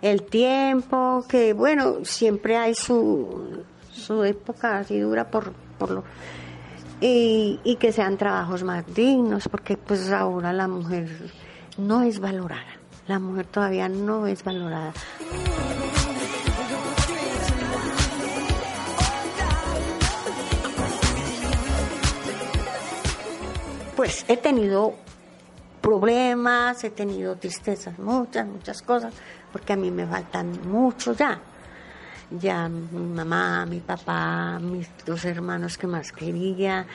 el 0.00 0.22
tiempo, 0.22 1.24
que 1.28 1.52
bueno, 1.52 2.04
siempre 2.04 2.56
hay 2.56 2.74
su, 2.74 3.64
su 3.92 4.24
época 4.24 4.78
así 4.78 4.98
dura 4.98 5.30
por, 5.30 5.52
por 5.78 5.90
lo 5.90 6.04
y, 7.00 7.76
que 7.78 7.92
sean 7.92 8.16
trabajos 8.16 8.62
más 8.62 8.84
dignos, 8.94 9.48
porque 9.48 9.76
pues 9.76 10.10
ahora 10.10 10.52
la 10.52 10.68
mujer 10.68 11.08
no 11.76 12.02
es 12.02 12.20
valorada, 12.20 12.78
la 13.06 13.18
mujer 13.18 13.46
todavía 13.46 13.88
no 13.88 14.26
es 14.26 14.42
valorada. 14.42 14.92
Pues 23.94 24.24
he 24.28 24.36
tenido 24.36 24.94
problemas, 25.80 26.84
he 26.84 26.90
tenido 26.90 27.36
tristezas, 27.36 27.98
muchas, 27.98 28.46
muchas 28.46 28.82
cosas, 28.82 29.14
porque 29.52 29.72
a 29.72 29.76
mí 29.76 29.90
me 29.90 30.06
faltan 30.06 30.68
mucho 30.68 31.14
ya 31.14 31.40
ya 32.30 32.68
mi 32.68 33.14
mamá, 33.14 33.66
mi 33.66 33.80
papá, 33.80 34.58
mis 34.58 34.88
dos 35.04 35.24
hermanos 35.24 35.78
que 35.78 35.86
más 35.86 36.12
quería, 36.12 36.86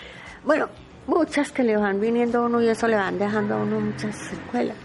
bueno, 0.43 0.67
muchas 1.07 1.51
que 1.51 1.63
le 1.63 1.77
van 1.77 1.99
viniendo 1.99 2.39
a 2.39 2.45
uno 2.45 2.61
y 2.61 2.67
eso 2.67 2.87
le 2.87 2.95
van 2.95 3.17
dejando 3.17 3.55
a 3.55 3.57
uno 3.57 3.79
muchas 3.79 4.15
secuelas. 4.15 4.77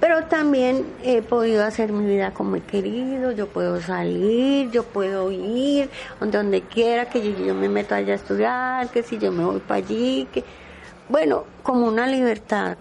Pero 0.00 0.24
también 0.24 0.86
he 1.02 1.20
podido 1.20 1.62
hacer 1.62 1.92
mi 1.92 2.06
vida 2.06 2.32
como 2.32 2.56
he 2.56 2.62
querido, 2.62 3.32
yo 3.32 3.46
puedo 3.48 3.82
salir, 3.82 4.70
yo 4.70 4.82
puedo 4.82 5.30
ir 5.30 5.90
donde, 6.20 6.62
quiera, 6.62 7.04
que 7.10 7.22
yo, 7.22 7.38
yo 7.44 7.54
me 7.54 7.68
meto 7.68 7.94
allá 7.94 8.14
a 8.14 8.16
estudiar, 8.16 8.88
que 8.88 9.02
si 9.02 9.18
yo 9.18 9.30
me 9.30 9.44
voy 9.44 9.60
para 9.60 9.84
allí, 9.84 10.26
que 10.32 10.42
bueno, 11.10 11.44
como 11.62 11.86
una 11.86 12.06
libertad, 12.06 12.78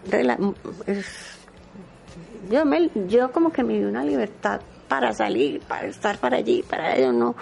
yo, 2.49 2.65
me, 2.65 2.89
yo 3.07 3.31
como 3.33 3.51
que 3.51 3.63
me 3.63 3.73
di 3.73 3.83
una 3.83 4.05
libertad 4.05 4.61
para 4.89 5.13
salir, 5.13 5.61
para 5.61 5.87
estar 5.87 6.17
para 6.17 6.37
allí, 6.37 6.63
para 6.63 6.95
ello 6.95 7.13
no. 7.13 7.35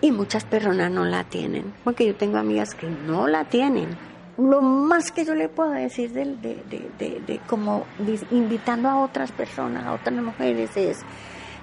Y 0.00 0.10
muchas 0.10 0.44
personas 0.44 0.90
no 0.90 1.04
la 1.04 1.22
tienen, 1.22 1.72
porque 1.84 2.06
yo 2.06 2.16
tengo 2.16 2.38
amigas 2.38 2.74
que 2.74 2.88
no 2.88 3.28
la 3.28 3.44
tienen. 3.44 3.96
Lo 4.36 4.60
más 4.60 5.12
que 5.12 5.24
yo 5.24 5.36
le 5.36 5.48
puedo 5.48 5.70
decir 5.70 6.12
de, 6.12 6.24
de, 6.24 6.90
de, 6.98 7.22
de, 7.24 7.40
como 7.46 7.84
invitando 8.32 8.88
a 8.88 9.00
otras 9.00 9.30
personas, 9.30 9.84
a 9.84 9.92
otras 9.92 10.16
mujeres, 10.16 10.76
es 10.76 11.02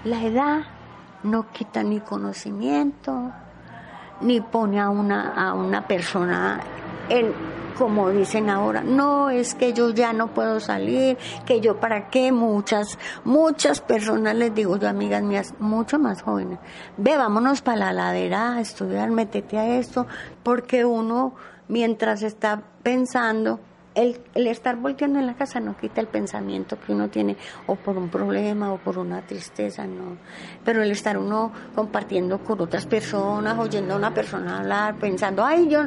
la 0.06 0.24
edad 0.24 0.62
no 1.24 1.52
quita 1.52 1.84
ni 1.84 2.00
conocimiento, 2.00 3.32
ni 4.22 4.40
pone 4.40 4.80
a 4.80 4.90
una, 4.90 5.34
a 5.34 5.54
una 5.54 5.86
persona 5.86 6.62
en, 7.10 7.34
como 7.74 8.10
dicen 8.10 8.50
ahora, 8.50 8.82
no 8.82 9.30
es 9.30 9.56
que 9.56 9.74
yo 9.74 9.90
ya 9.92 10.14
no 10.14 10.28
puedo 10.28 10.60
salir, 10.60 11.18
que 11.46 11.62
yo 11.62 11.80
para 11.80 12.10
qué, 12.10 12.32
muchas, 12.32 12.98
muchas 13.24 13.82
personas 13.82 14.36
les 14.36 14.54
digo 14.54 14.78
yo, 14.78 14.88
amigas 14.88 15.24
mías, 15.24 15.54
mucho 15.60 16.00
más 16.00 16.22
jóvenes, 16.22 16.60
ve, 16.98 17.18
vámonos 17.18 17.62
para 17.62 17.78
la 17.78 17.94
ladera 17.94 18.56
a 18.56 18.62
estudiar, 18.62 19.12
métete 19.12 19.58
a 19.58 19.78
esto, 19.78 20.08
porque 20.44 20.86
uno 20.86 21.34
mientras 21.68 22.22
está 22.22 22.62
pensando, 22.84 23.60
el, 23.96 24.22
el, 24.36 24.48
estar 24.48 24.78
volteando 24.78 25.20
en 25.20 25.28
la 25.28 25.36
casa 25.36 25.60
no 25.60 25.76
quita 25.76 26.02
el 26.02 26.08
pensamiento 26.08 26.78
que 26.80 26.94
uno 26.94 27.10
tiene 27.10 27.36
o 27.68 27.76
por 27.76 27.98
un 27.98 28.10
problema 28.10 28.72
o 28.72 28.78
por 28.78 28.98
una 28.98 29.22
tristeza, 29.22 29.86
no. 29.86 30.18
Pero 30.64 30.82
el 30.82 30.92
estar 30.92 31.18
uno 31.18 31.52
compartiendo 31.76 32.40
con 32.40 32.62
otras 32.62 32.86
personas, 32.86 33.58
oyendo 33.60 33.94
a 33.94 33.98
una 33.98 34.14
persona 34.14 34.60
hablar, 34.60 34.96
pensando, 34.96 35.44
ay, 35.44 35.68
yo, 35.70 35.82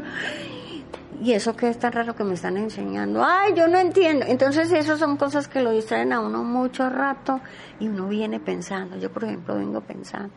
¿Y 1.22 1.33
eso 1.33 1.57
qué 1.57 1.68
es 1.68 1.79
tan 1.79 1.92
raro 1.92 2.14
que 2.14 2.24
me 2.24 2.35
están 2.35 2.57
enseñando? 2.57 3.24
Ay, 3.24 3.55
yo 3.55 3.68
no 3.68 3.79
entiendo. 3.79 4.27
Entonces, 4.27 4.70
eso 4.72 4.96
son 4.98 5.16
cosas 5.16 5.48
que 5.48 5.62
lo 5.62 5.70
distraen 5.70 6.12
a 6.12 6.20
uno 6.20 6.42
mucho 6.42 6.90
rato 6.90 7.40
y 7.79 7.88
uno 7.88 8.09
viene 8.09 8.40
pensando. 8.40 8.96
Yo, 8.96 9.11
por 9.11 9.24
ejemplo, 9.24 9.55
vengo 9.55 9.81
pensando. 9.81 10.35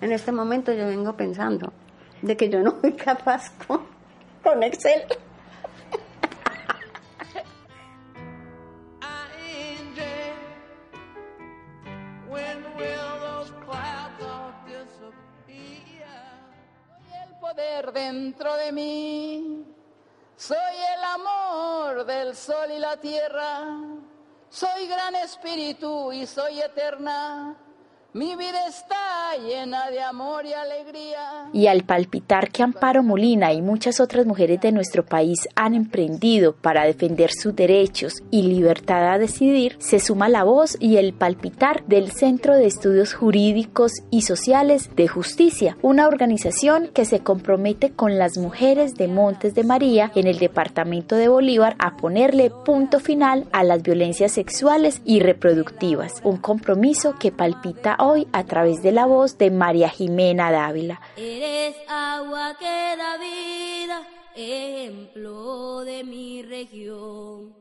En 0.00 0.12
este 0.12 0.32
momento 0.32 0.72
yo 0.72 0.86
vengo 0.86 1.16
pensando 1.16 1.72
de 2.22 2.36
que 2.36 2.48
yo 2.48 2.60
no 2.60 2.78
soy 2.80 2.92
capaz 2.92 3.50
con, 3.66 3.80
con 4.42 4.62
Excel. 4.62 5.02
el 17.26 17.34
poder 17.40 17.92
dentro 17.92 18.56
de 18.56 18.72
mí 18.72 19.64
soy 20.46 20.56
el 20.58 21.04
amor 21.04 22.04
del 22.04 22.36
sol 22.36 22.70
y 22.70 22.78
la 22.78 22.98
tierra. 22.98 23.62
Soy 24.50 24.86
gran 24.86 25.14
espíritu 25.14 26.12
y 26.12 26.26
soy 26.26 26.60
eterna. 26.60 27.56
Mi 28.14 28.36
vida 28.36 28.68
está 28.68 29.36
llena 29.44 29.90
de 29.90 30.00
amor 30.00 30.46
y 30.46 30.52
alegría. 30.52 31.48
Y 31.52 31.66
al 31.66 31.82
palpitar 31.82 32.52
que 32.52 32.62
Amparo 32.62 33.02
Molina 33.02 33.52
y 33.52 33.60
muchas 33.60 33.98
otras 33.98 34.24
mujeres 34.24 34.60
de 34.60 34.70
nuestro 34.70 35.04
país 35.04 35.48
han 35.56 35.74
emprendido 35.74 36.54
para 36.54 36.84
defender 36.84 37.32
sus 37.32 37.56
derechos 37.56 38.22
y 38.30 38.42
libertad 38.42 39.12
a 39.12 39.18
decidir, 39.18 39.74
se 39.80 39.98
suma 39.98 40.28
la 40.28 40.44
voz 40.44 40.76
y 40.78 40.98
el 40.98 41.12
palpitar 41.12 41.84
del 41.86 42.12
Centro 42.12 42.54
de 42.54 42.66
Estudios 42.66 43.14
Jurídicos 43.14 43.90
y 44.12 44.22
Sociales 44.22 44.90
de 44.94 45.08
Justicia, 45.08 45.76
una 45.82 46.06
organización 46.06 46.90
que 46.94 47.06
se 47.06 47.18
compromete 47.18 47.90
con 47.90 48.16
las 48.16 48.38
mujeres 48.38 48.94
de 48.94 49.08
Montes 49.08 49.56
de 49.56 49.64
María 49.64 50.12
en 50.14 50.28
el 50.28 50.38
departamento 50.38 51.16
de 51.16 51.26
Bolívar 51.26 51.74
a 51.80 51.96
ponerle 51.96 52.52
punto 52.64 53.00
final 53.00 53.48
a 53.50 53.64
las 53.64 53.82
violencias 53.82 54.30
sexuales 54.30 55.02
y 55.04 55.18
reproductivas, 55.18 56.20
un 56.22 56.36
compromiso 56.36 57.16
que 57.18 57.32
palpita 57.32 57.96
hoy 58.04 58.28
a 58.32 58.44
través 58.44 58.82
de 58.82 58.92
la 58.92 59.06
voz 59.06 59.38
de 59.38 59.50
María 59.50 59.88
Jimena 59.88 60.50
Dávila. 60.50 61.00
Eres 61.16 61.76
agua 61.88 62.56
que 62.58 62.96
da 62.96 63.16
vida, 63.18 64.02
ejemplo 64.34 65.80
de 65.84 66.04
mi 66.04 66.42
región. 66.42 67.54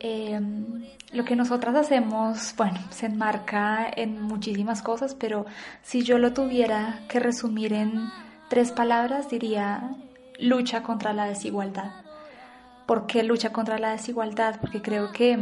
Eh, 0.00 0.40
lo 1.12 1.24
que 1.24 1.36
nosotras 1.36 1.74
hacemos, 1.74 2.54
bueno, 2.56 2.78
se 2.90 3.06
enmarca 3.06 3.88
en 3.94 4.20
muchísimas 4.22 4.82
cosas, 4.82 5.14
pero 5.14 5.46
si 5.82 6.02
yo 6.02 6.18
lo 6.18 6.32
tuviera 6.32 7.00
que 7.08 7.20
resumir 7.20 7.72
en 7.72 8.10
tres 8.48 8.72
palabras, 8.72 9.28
diría 9.28 9.96
lucha 10.38 10.82
contra 10.82 11.12
la 11.12 11.26
desigualdad. 11.26 11.92
¿Por 12.86 13.06
qué 13.06 13.22
lucha 13.22 13.52
contra 13.52 13.78
la 13.78 13.90
desigualdad? 13.90 14.60
Porque 14.60 14.80
creo 14.80 15.12
que 15.12 15.38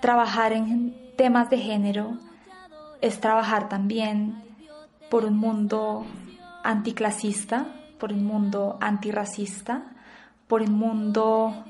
trabajar 0.00 0.52
en 0.52 0.94
temas 1.16 1.50
de 1.50 1.58
género 1.58 2.16
es 3.00 3.20
trabajar 3.20 3.68
también 3.68 4.42
por 5.10 5.24
un 5.24 5.36
mundo 5.36 6.04
anticlasista, 6.62 7.66
por 7.98 8.12
un 8.12 8.24
mundo 8.24 8.78
antirracista, 8.80 9.82
por 10.46 10.62
un 10.62 10.72
mundo 10.72 11.64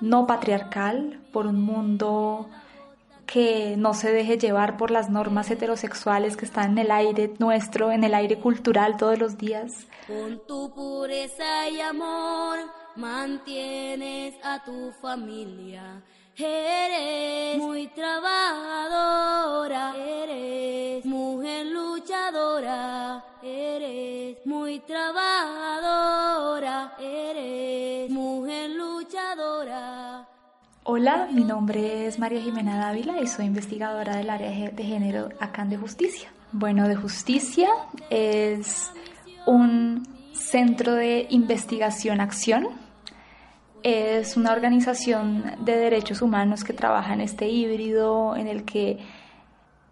no 0.00 0.26
patriarcal, 0.26 1.20
por 1.32 1.46
un 1.46 1.60
mundo 1.60 2.48
que 3.26 3.76
no 3.78 3.94
se 3.94 4.12
deje 4.12 4.38
llevar 4.38 4.76
por 4.76 4.90
las 4.90 5.08
normas 5.10 5.50
heterosexuales 5.50 6.36
que 6.36 6.44
están 6.44 6.72
en 6.72 6.78
el 6.78 6.90
aire 6.90 7.32
nuestro, 7.38 7.90
en 7.90 8.04
el 8.04 8.14
aire 8.14 8.38
cultural 8.38 8.96
todos 8.96 9.18
los 9.18 9.38
días. 9.38 9.86
Con 10.06 10.40
tu 10.46 10.72
pureza 10.74 11.68
y 11.70 11.80
amor 11.80 12.58
mantienes 12.96 14.34
a 14.44 14.62
tu 14.62 14.92
familia. 15.00 16.02
Eres 16.36 17.58
muy 17.58 17.86
trabajadora, 17.88 19.94
eres 19.96 21.06
mujer 21.06 21.66
luchadora, 21.66 23.24
eres 23.40 24.44
muy 24.44 24.80
trabajadora, 24.80 26.96
eres 26.98 28.10
mujer 28.10 28.70
luchadora. 28.70 30.26
Hola, 30.82 31.28
mi 31.30 31.44
nombre 31.44 32.08
es 32.08 32.18
María 32.18 32.40
Jimena 32.40 32.78
Dávila 32.78 33.20
y 33.20 33.28
soy 33.28 33.46
investigadora 33.46 34.16
del 34.16 34.28
área 34.28 34.50
de 34.50 34.82
género 34.82 35.28
acá 35.38 35.62
en 35.62 35.70
De 35.70 35.76
Justicia. 35.76 36.32
Bueno, 36.50 36.88
De 36.88 36.96
Justicia 36.96 37.68
es 38.10 38.90
un 39.46 40.02
centro 40.32 40.94
de 40.94 41.28
investigación-acción 41.30 42.82
es 43.84 44.38
una 44.38 44.52
organización 44.52 45.44
de 45.60 45.76
derechos 45.76 46.22
humanos 46.22 46.64
que 46.64 46.72
trabaja 46.72 47.12
en 47.12 47.20
este 47.20 47.48
híbrido 47.48 48.34
en 48.34 48.48
el 48.48 48.64
que 48.64 48.98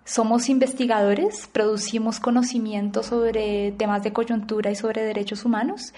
somos 0.05 0.49
investigadores, 0.49 1.47
producimos 1.47 2.19
conocimiento 2.19 3.03
sobre 3.03 3.71
temas 3.73 4.03
de 4.03 4.13
coyuntura 4.13 4.71
y 4.71 4.77
sobre 4.77 5.05
derechos 5.05 5.45
humanos, 5.45 5.93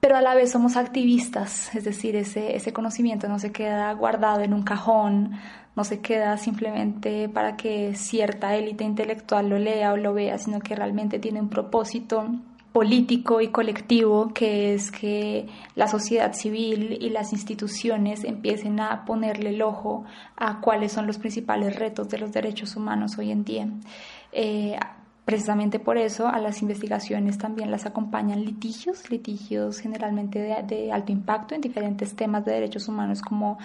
pero 0.00 0.16
a 0.16 0.20
la 0.20 0.34
vez 0.34 0.50
somos 0.50 0.76
activistas, 0.76 1.74
es 1.76 1.84
decir, 1.84 2.16
ese, 2.16 2.56
ese 2.56 2.72
conocimiento 2.72 3.28
no 3.28 3.38
se 3.38 3.52
queda 3.52 3.92
guardado 3.92 4.40
en 4.40 4.52
un 4.52 4.64
cajón, 4.64 5.38
no 5.76 5.84
se 5.84 6.00
queda 6.00 6.36
simplemente 6.38 7.28
para 7.28 7.56
que 7.56 7.94
cierta 7.94 8.56
élite 8.56 8.82
intelectual 8.82 9.48
lo 9.48 9.58
lea 9.58 9.92
o 9.92 9.96
lo 9.96 10.12
vea, 10.12 10.38
sino 10.38 10.58
que 10.58 10.74
realmente 10.74 11.20
tiene 11.20 11.40
un 11.40 11.50
propósito 11.50 12.28
político 12.76 13.40
y 13.40 13.48
colectivo 13.48 14.34
que 14.34 14.74
es 14.74 14.90
que 14.90 15.48
la 15.76 15.88
sociedad 15.88 16.34
civil 16.34 16.98
y 17.00 17.08
las 17.08 17.32
instituciones 17.32 18.22
empiecen 18.22 18.80
a 18.80 19.06
ponerle 19.06 19.48
el 19.48 19.62
ojo 19.62 20.04
a 20.36 20.60
cuáles 20.60 20.92
son 20.92 21.06
los 21.06 21.16
principales 21.16 21.76
retos 21.76 22.10
de 22.10 22.18
los 22.18 22.32
derechos 22.32 22.76
humanos 22.76 23.16
hoy 23.16 23.30
en 23.30 23.44
día. 23.44 23.66
Eh, 24.30 24.78
Precisamente 25.26 25.80
por 25.80 25.98
eso 25.98 26.28
a 26.28 26.38
las 26.38 26.62
investigaciones 26.62 27.36
también 27.36 27.72
las 27.72 27.84
acompañan 27.84 28.44
litigios, 28.44 29.10
litigios 29.10 29.80
generalmente 29.80 30.38
de, 30.38 30.92
alto 30.92 31.10
impacto 31.10 31.56
en 31.56 31.60
diferentes 31.60 32.14
temas 32.14 32.44
de 32.44 32.52
derechos 32.52 32.86
humanos 32.86 33.22
como 33.22 33.58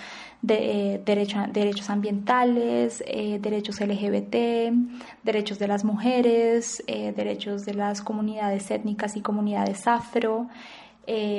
eh, 0.48 1.00
derechos 1.06 1.92
ambientales, 1.92 3.04
eh, 3.06 3.38
derechos 3.40 3.80
LGBT, 3.80 4.74
derechos 5.22 5.60
de 5.60 5.68
las 5.68 5.84
mujeres, 5.84 6.84
eh, 6.88 7.14
derechos 7.16 7.64
de 7.64 7.76
las 7.76 8.02
comunidades 8.02 8.72
étnicas 8.72 9.16
y 9.16 9.22
comunidades 9.22 9.86
afro, 9.86 10.48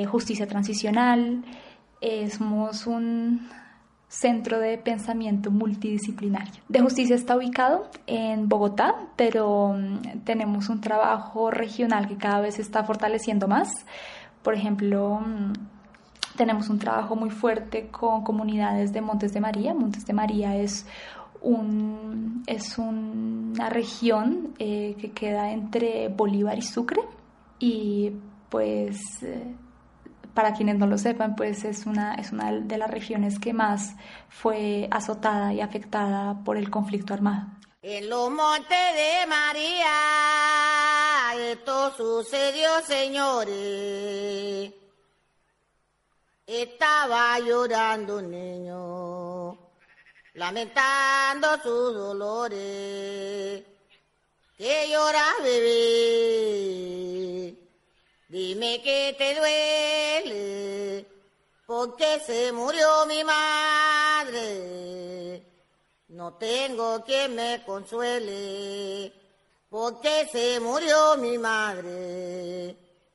justicia 0.07 0.47
transicional. 0.47 1.43
somos 2.31 2.87
un 2.87 3.41
centro 4.13 4.59
de 4.61 4.77
pensamiento 4.77 5.51
multidisciplinario. 5.51 6.63
De 6.69 6.81
Justicia 6.81 7.17
está 7.17 7.35
ubicado 7.35 7.89
en 8.07 8.47
Bogotá, 8.47 8.95
pero 9.17 9.75
mm, 9.75 10.21
tenemos 10.25 10.69
un 10.69 10.83
trabajo 10.83 11.51
regional 11.51 12.07
que 12.07 12.19
cada 12.19 12.41
vez 12.41 12.57
se 12.57 12.63
está 12.63 12.85
fortaleciendo 12.85 13.49
más. 13.49 13.71
Por 14.43 14.55
ejemplo, 14.55 15.21
mm, 15.21 15.53
tenemos 16.37 16.69
un 16.69 16.79
trabajo 16.79 17.17
muy 17.17 17.31
fuerte 17.31 17.89
con 17.89 18.23
comunidades 18.23 18.93
de 18.93 19.01
Montes 19.01 19.33
de 19.33 19.41
María. 19.41 19.73
Montes 19.73 20.05
de 20.05 20.13
María 20.13 20.57
es 20.57 20.87
un, 21.41 22.43
es 22.47 22.77
una 22.77 23.71
región 23.71 24.51
eh, 24.59 24.95
que 25.01 25.13
queda 25.13 25.53
entre 25.53 26.09
Bolívar 26.09 26.59
y 26.59 26.63
Sucre 26.63 27.01
y 27.59 28.13
pues 28.51 28.99
eh, 29.23 29.55
para 30.35 30.55
quienes 30.55 30.77
no 30.77 30.87
lo 30.87 30.99
sepan, 30.99 31.37
pues 31.37 31.65
es 31.65 31.87
una, 31.87 32.15
es 32.15 32.33
una 32.33 32.53
de 32.53 32.79
las 32.79 32.91
regiones 32.91 33.39
que 33.39 33.53
más 33.53 33.95
fue 34.29 34.89
azotada 34.91 35.53
y 35.53 35.61
afectada 35.61 36.43
por 36.45 36.57
el 36.57 36.71
conflicto 36.71 37.15
armado. 37.15 37.49
En 37.83 38.09
los 38.09 38.31
montes 38.31 38.95
de 38.95 39.27
María, 39.27 39.91
esto 41.53 41.93
sucedió, 41.97 42.81
señores. 42.87 44.73
Estaba 46.47 47.39
llorando 47.41 48.19
un 48.19 48.31
niño, 48.31 49.59
lamentando 50.35 51.61
sus 51.63 51.95
dolores. 51.95 53.65
Que 54.57 54.89
llora, 54.89 55.27
bebé? 55.43 56.83
Dime 58.33 58.81
que 58.81 59.15
te 59.19 59.35
duele, 59.35 61.07
porque 61.67 62.19
se 62.25 62.51
murió 62.51 63.05
mi 63.07 63.23
madre. 63.25 65.43
No 66.09 66.33
tengo 66.33 67.05
quien 67.05 67.35
me 67.35 67.63
consuele, 67.67 69.13
porque 69.69 70.27
se 70.33 70.59
murió 70.61 71.19
mi 71.19 71.37
madre. 71.37 72.75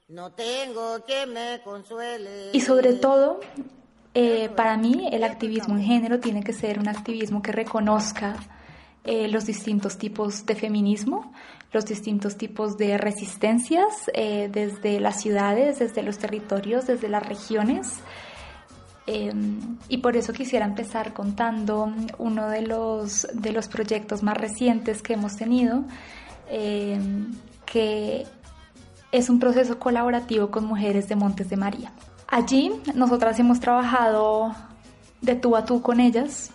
No 0.09 0.33
tengo 0.33 1.03
quien 1.03 1.33
me 1.33 1.61
consuele. 1.63 2.51
Y 2.53 2.61
sobre 2.61 2.93
todo, 2.93 3.39
eh, 4.13 4.49
para 4.49 4.77
mí 4.77 5.09
el 5.11 5.23
activismo 5.23 5.77
en 5.77 5.83
género 5.83 6.19
tiene 6.19 6.43
que 6.43 6.53
ser 6.53 6.77
un 6.77 6.89
activismo 6.89 7.41
que 7.41 7.51
reconozca 7.51 8.35
eh, 9.09 9.29
los 9.29 9.45
distintos 9.45 9.97
tipos 9.97 10.45
de 10.45 10.53
feminismo, 10.53 11.31
los 11.71 11.85
distintos 11.85 12.35
tipos 12.35 12.77
de 12.77 12.97
resistencias 12.97 14.11
eh, 14.13 14.49
desde 14.51 14.99
las 14.99 15.21
ciudades, 15.21 15.79
desde 15.79 16.03
los 16.03 16.17
territorios, 16.17 16.87
desde 16.87 17.07
las 17.07 17.25
regiones. 17.25 18.01
Em, 19.05 19.77
y 19.87 19.99
por 19.99 20.17
eso 20.17 20.33
quisiera 20.33 20.65
empezar 20.65 21.13
contando 21.13 21.89
uno 22.17 22.49
de 22.49 22.63
los, 22.63 23.25
de 23.31 23.53
los 23.53 23.69
proyectos 23.69 24.23
más 24.23 24.35
recientes 24.35 25.01
que 25.01 25.13
hemos 25.13 25.37
tenido, 25.37 25.85
em, 26.49 27.33
que 27.65 28.25
es 29.13 29.29
un 29.29 29.39
proceso 29.39 29.79
colaborativo 29.79 30.51
con 30.51 30.65
mujeres 30.65 31.07
de 31.07 31.15
Montes 31.15 31.49
de 31.49 31.55
María. 31.55 31.93
Allí 32.27 32.73
nosotras 32.93 33.39
hemos 33.39 33.61
trabajado 33.61 34.53
de 35.21 35.35
tú 35.35 35.55
a 35.55 35.63
tú 35.63 35.81
con 35.81 36.01
ellas 36.01 36.51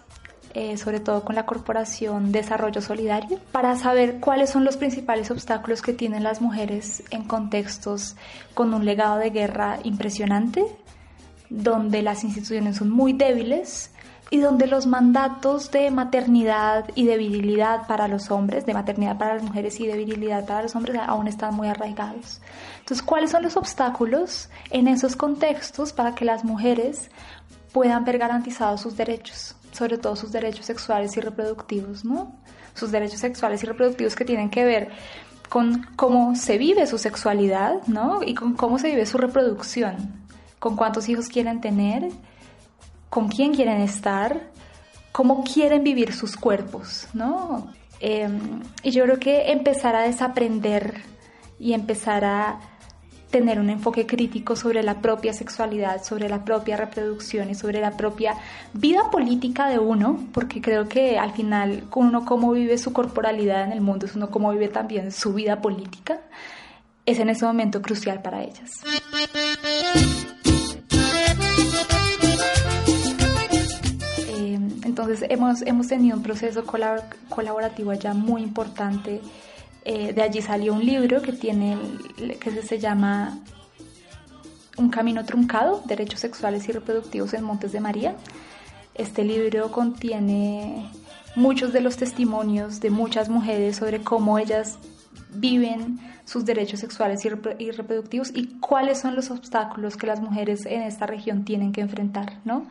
eh, 0.54 0.76
sobre 0.76 1.00
todo 1.00 1.24
con 1.24 1.34
la 1.34 1.46
Corporación 1.46 2.32
Desarrollo 2.32 2.80
Solidario, 2.80 3.38
para 3.52 3.76
saber 3.76 4.20
cuáles 4.20 4.50
son 4.50 4.64
los 4.64 4.76
principales 4.76 5.30
obstáculos 5.30 5.82
que 5.82 5.92
tienen 5.92 6.22
las 6.22 6.40
mujeres 6.40 7.02
en 7.10 7.24
contextos 7.24 8.16
con 8.54 8.74
un 8.74 8.84
legado 8.84 9.16
de 9.16 9.30
guerra 9.30 9.78
impresionante, 9.82 10.64
donde 11.48 12.02
las 12.02 12.24
instituciones 12.24 12.76
son 12.76 12.90
muy 12.90 13.12
débiles 13.12 13.92
y 14.32 14.38
donde 14.38 14.66
los 14.66 14.86
mandatos 14.86 15.70
de 15.70 15.90
maternidad 15.90 16.86
y 16.94 17.04
de 17.04 17.18
virilidad 17.18 17.86
para 17.86 18.08
los 18.08 18.30
hombres, 18.30 18.64
de 18.64 18.72
maternidad 18.72 19.18
para 19.18 19.34
las 19.34 19.42
mujeres 19.42 19.78
y 19.78 19.86
de 19.86 19.96
virilidad 19.96 20.46
para 20.46 20.62
los 20.62 20.74
hombres 20.74 20.96
aún 21.06 21.28
están 21.28 21.54
muy 21.54 21.68
arraigados. 21.68 22.40
Entonces, 22.80 23.02
¿cuáles 23.02 23.30
son 23.30 23.42
los 23.42 23.58
obstáculos 23.58 24.48
en 24.70 24.88
esos 24.88 25.16
contextos 25.16 25.92
para 25.92 26.14
que 26.14 26.24
las 26.24 26.44
mujeres 26.44 27.10
puedan 27.72 28.06
ver 28.06 28.16
garantizados 28.16 28.80
sus 28.80 28.96
derechos? 28.96 29.54
Sobre 29.72 29.98
todo 29.98 30.16
sus 30.16 30.32
derechos 30.32 30.66
sexuales 30.66 31.16
y 31.16 31.20
reproductivos, 31.20 32.04
¿no? 32.04 32.36
Sus 32.74 32.90
derechos 32.92 33.20
sexuales 33.20 33.62
y 33.62 33.66
reproductivos 33.66 34.14
que 34.14 34.24
tienen 34.24 34.50
que 34.50 34.64
ver 34.64 34.90
con 35.48 35.86
cómo 35.96 36.34
se 36.34 36.56
vive 36.56 36.86
su 36.86 36.96
sexualidad, 36.96 37.86
¿no? 37.86 38.22
Y 38.22 38.34
con 38.34 38.54
cómo 38.54 38.78
se 38.78 38.88
vive 38.88 39.04
su 39.04 39.18
reproducción, 39.18 40.24
con 40.58 40.76
cuántos 40.76 41.08
hijos 41.08 41.28
quieren 41.28 41.60
tener, 41.60 42.08
con 43.10 43.28
quién 43.28 43.54
quieren 43.54 43.80
estar, 43.82 44.50
cómo 45.12 45.44
quieren 45.44 45.84
vivir 45.84 46.14
sus 46.14 46.36
cuerpos, 46.36 47.06
¿no? 47.12 47.70
Em, 48.00 48.62
y 48.82 48.90
yo 48.90 49.04
creo 49.04 49.18
que 49.18 49.52
empezar 49.52 49.94
a 49.94 50.02
desaprender 50.02 51.02
y 51.58 51.74
empezar 51.74 52.24
a 52.24 52.58
tener 53.32 53.58
un 53.58 53.70
enfoque 53.70 54.06
crítico 54.06 54.54
sobre 54.54 54.82
la 54.82 55.00
propia 55.00 55.32
sexualidad, 55.32 56.04
sobre 56.04 56.28
la 56.28 56.44
propia 56.44 56.76
reproducción 56.76 57.50
y 57.50 57.54
sobre 57.54 57.80
la 57.80 57.96
propia 57.96 58.34
vida 58.74 59.10
política 59.10 59.68
de 59.68 59.78
uno, 59.78 60.28
porque 60.32 60.60
creo 60.60 60.86
que 60.86 61.18
al 61.18 61.32
final 61.32 61.84
uno 61.94 62.26
cómo 62.26 62.52
vive 62.52 62.76
su 62.76 62.92
corporalidad 62.92 63.64
en 63.64 63.72
el 63.72 63.80
mundo 63.80 64.04
es 64.04 64.14
uno 64.14 64.30
cómo 64.30 64.52
vive 64.52 64.68
también 64.68 65.10
su 65.10 65.32
vida 65.32 65.62
política, 65.62 66.20
es 67.06 67.18
en 67.18 67.30
ese 67.30 67.46
momento 67.46 67.80
crucial 67.80 68.20
para 68.20 68.42
ellas. 68.42 68.70
Eh, 74.28 74.58
entonces 74.84 75.24
hemos, 75.30 75.62
hemos 75.62 75.88
tenido 75.88 76.18
un 76.18 76.22
proceso 76.22 76.64
colaborativo 76.66 77.92
allá 77.92 78.12
muy 78.12 78.42
importante 78.42 79.22
eh, 79.84 80.12
de 80.12 80.22
allí 80.22 80.42
salió 80.42 80.74
un 80.74 80.84
libro 80.84 81.22
que, 81.22 81.32
tiene, 81.32 81.76
que 82.40 82.62
se 82.62 82.78
llama 82.78 83.38
Un 84.76 84.90
camino 84.90 85.24
truncado, 85.24 85.82
Derechos 85.86 86.20
Sexuales 86.20 86.68
y 86.68 86.72
Reproductivos 86.72 87.34
en 87.34 87.44
Montes 87.44 87.72
de 87.72 87.80
María. 87.80 88.16
Este 88.94 89.24
libro 89.24 89.72
contiene 89.72 90.90
muchos 91.34 91.72
de 91.72 91.80
los 91.80 91.96
testimonios 91.96 92.80
de 92.80 92.90
muchas 92.90 93.28
mujeres 93.28 93.76
sobre 93.76 94.02
cómo 94.02 94.38
ellas 94.38 94.78
viven 95.34 95.98
sus 96.24 96.44
derechos 96.44 96.80
sexuales 96.80 97.24
y, 97.24 97.70
reproductivos 97.70 98.30
y 98.34 98.58
cuáles 98.60 99.00
son 99.00 99.16
los 99.16 99.30
obstáculos 99.30 99.96
que 99.96 100.06
las 100.06 100.20
mujeres 100.20 100.66
en 100.66 100.82
esta 100.82 101.06
región 101.06 101.44
tienen 101.44 101.72
que 101.72 101.80
enfrentar, 101.80 102.38
¿no? 102.44 102.66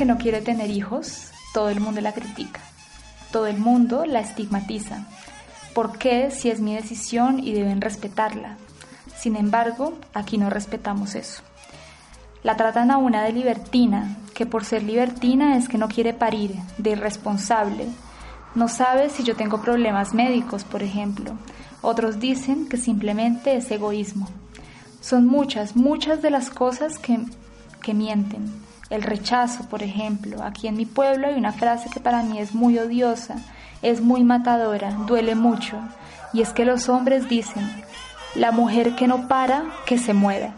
Que 0.00 0.06
no 0.06 0.16
quiere 0.16 0.40
tener 0.40 0.70
hijos, 0.70 1.28
todo 1.52 1.68
el 1.68 1.78
mundo 1.78 2.00
la 2.00 2.14
critica, 2.14 2.60
todo 3.30 3.46
el 3.46 3.58
mundo 3.58 4.06
la 4.06 4.20
estigmatiza. 4.20 5.06
¿Por 5.74 5.98
qué 5.98 6.30
si 6.30 6.48
es 6.48 6.58
mi 6.58 6.74
decisión 6.74 7.38
y 7.38 7.52
deben 7.52 7.82
respetarla? 7.82 8.56
Sin 9.18 9.36
embargo, 9.36 9.98
aquí 10.14 10.38
no 10.38 10.48
respetamos 10.48 11.14
eso. 11.16 11.42
La 12.42 12.56
tratan 12.56 12.90
a 12.90 12.96
una 12.96 13.22
de 13.24 13.32
libertina, 13.32 14.16
que 14.32 14.46
por 14.46 14.64
ser 14.64 14.84
libertina 14.84 15.58
es 15.58 15.68
que 15.68 15.76
no 15.76 15.88
quiere 15.88 16.14
parir, 16.14 16.54
de 16.78 16.92
irresponsable. 16.92 17.84
No 18.54 18.68
sabe 18.68 19.10
si 19.10 19.22
yo 19.22 19.36
tengo 19.36 19.60
problemas 19.60 20.14
médicos, 20.14 20.64
por 20.64 20.82
ejemplo. 20.82 21.34
Otros 21.82 22.20
dicen 22.20 22.70
que 22.70 22.78
simplemente 22.78 23.54
es 23.54 23.70
egoísmo. 23.70 24.28
Son 25.02 25.26
muchas, 25.26 25.76
muchas 25.76 26.22
de 26.22 26.30
las 26.30 26.48
cosas 26.48 26.98
que, 26.98 27.18
que 27.82 27.92
mienten 27.92 28.69
el 28.90 29.02
rechazo, 29.02 29.68
por 29.68 29.82
ejemplo. 29.82 30.42
Aquí 30.42 30.66
en 30.66 30.76
mi 30.76 30.84
pueblo 30.84 31.28
hay 31.28 31.34
una 31.34 31.52
frase 31.52 31.88
que 31.90 32.00
para 32.00 32.22
mí 32.22 32.38
es 32.38 32.54
muy 32.54 32.78
odiosa, 32.78 33.36
es 33.80 34.00
muy 34.00 34.24
matadora, 34.24 34.90
duele 35.06 35.34
mucho, 35.34 35.78
y 36.32 36.42
es 36.42 36.52
que 36.52 36.64
los 36.64 36.88
hombres 36.88 37.28
dicen, 37.28 37.64
la 38.34 38.52
mujer 38.52 38.94
que 38.96 39.08
no 39.08 39.28
para, 39.28 39.64
que 39.86 39.98
se 39.98 40.12
muera. 40.12 40.54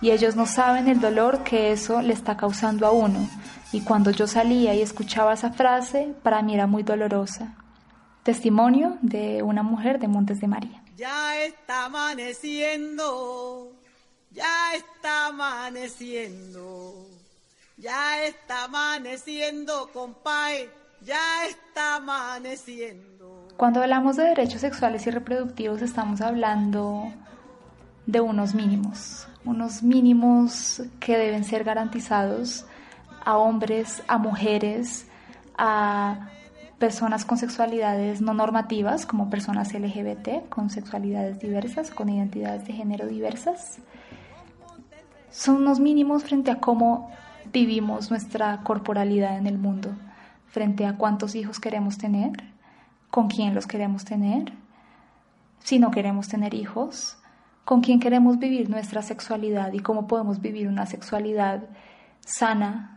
Y 0.00 0.10
ellos 0.10 0.36
no 0.36 0.46
saben 0.46 0.88
el 0.88 1.00
dolor 1.00 1.42
que 1.42 1.72
eso 1.72 2.02
le 2.02 2.12
está 2.12 2.36
causando 2.36 2.86
a 2.86 2.90
uno. 2.90 3.28
Y 3.72 3.80
cuando 3.80 4.10
yo 4.10 4.26
salía 4.26 4.74
y 4.74 4.82
escuchaba 4.82 5.32
esa 5.34 5.52
frase, 5.52 6.14
para 6.22 6.42
mí 6.42 6.54
era 6.54 6.66
muy 6.66 6.82
dolorosa. 6.82 7.54
Testimonio 8.22 8.98
de 9.00 9.42
una 9.42 9.62
mujer 9.62 9.98
de 9.98 10.08
Montes 10.08 10.40
de 10.40 10.48
María. 10.48 10.82
Ya 10.96 11.42
está 11.42 11.86
amaneciendo, 11.86 13.72
ya 14.30 14.74
está 14.74 15.28
amaneciendo. 15.28 17.15
Ya 17.78 18.24
está 18.24 18.64
amaneciendo, 18.64 19.90
compadre, 19.92 20.70
ya 21.02 21.46
está 21.46 21.96
amaneciendo. 21.96 23.48
Cuando 23.58 23.82
hablamos 23.82 24.16
de 24.16 24.24
derechos 24.24 24.62
sexuales 24.62 25.06
y 25.06 25.10
reproductivos 25.10 25.82
estamos 25.82 26.22
hablando 26.22 27.12
de 28.06 28.20
unos 28.22 28.54
mínimos, 28.54 29.28
unos 29.44 29.82
mínimos 29.82 30.82
que 31.00 31.18
deben 31.18 31.44
ser 31.44 31.64
garantizados 31.64 32.64
a 33.22 33.36
hombres, 33.36 34.02
a 34.08 34.16
mujeres, 34.16 35.06
a 35.58 36.30
personas 36.78 37.26
con 37.26 37.36
sexualidades 37.36 38.22
no 38.22 38.32
normativas, 38.32 39.04
como 39.04 39.28
personas 39.28 39.74
LGBT, 39.74 40.48
con 40.48 40.70
sexualidades 40.70 41.40
diversas, 41.40 41.90
con 41.90 42.08
identidades 42.08 42.66
de 42.66 42.72
género 42.72 43.06
diversas. 43.06 43.80
Son 45.30 45.56
unos 45.56 45.78
mínimos 45.78 46.24
frente 46.24 46.50
a 46.50 46.58
cómo 46.58 47.10
vivimos 47.56 48.10
nuestra 48.10 48.62
corporalidad 48.64 49.38
en 49.38 49.46
el 49.46 49.56
mundo 49.56 49.96
frente 50.48 50.84
a 50.84 50.98
cuántos 50.98 51.34
hijos 51.34 51.58
queremos 51.58 51.96
tener, 51.96 52.32
con 53.10 53.28
quién 53.28 53.54
los 53.54 53.66
queremos 53.66 54.04
tener, 54.04 54.52
si 55.60 55.78
no 55.78 55.90
queremos 55.90 56.28
tener 56.28 56.52
hijos, 56.52 57.16
con 57.64 57.80
quién 57.80 57.98
queremos 57.98 58.38
vivir 58.38 58.68
nuestra 58.68 59.00
sexualidad 59.00 59.72
y 59.72 59.78
cómo 59.78 60.06
podemos 60.06 60.42
vivir 60.42 60.68
una 60.68 60.84
sexualidad 60.84 61.62
sana, 62.20 62.95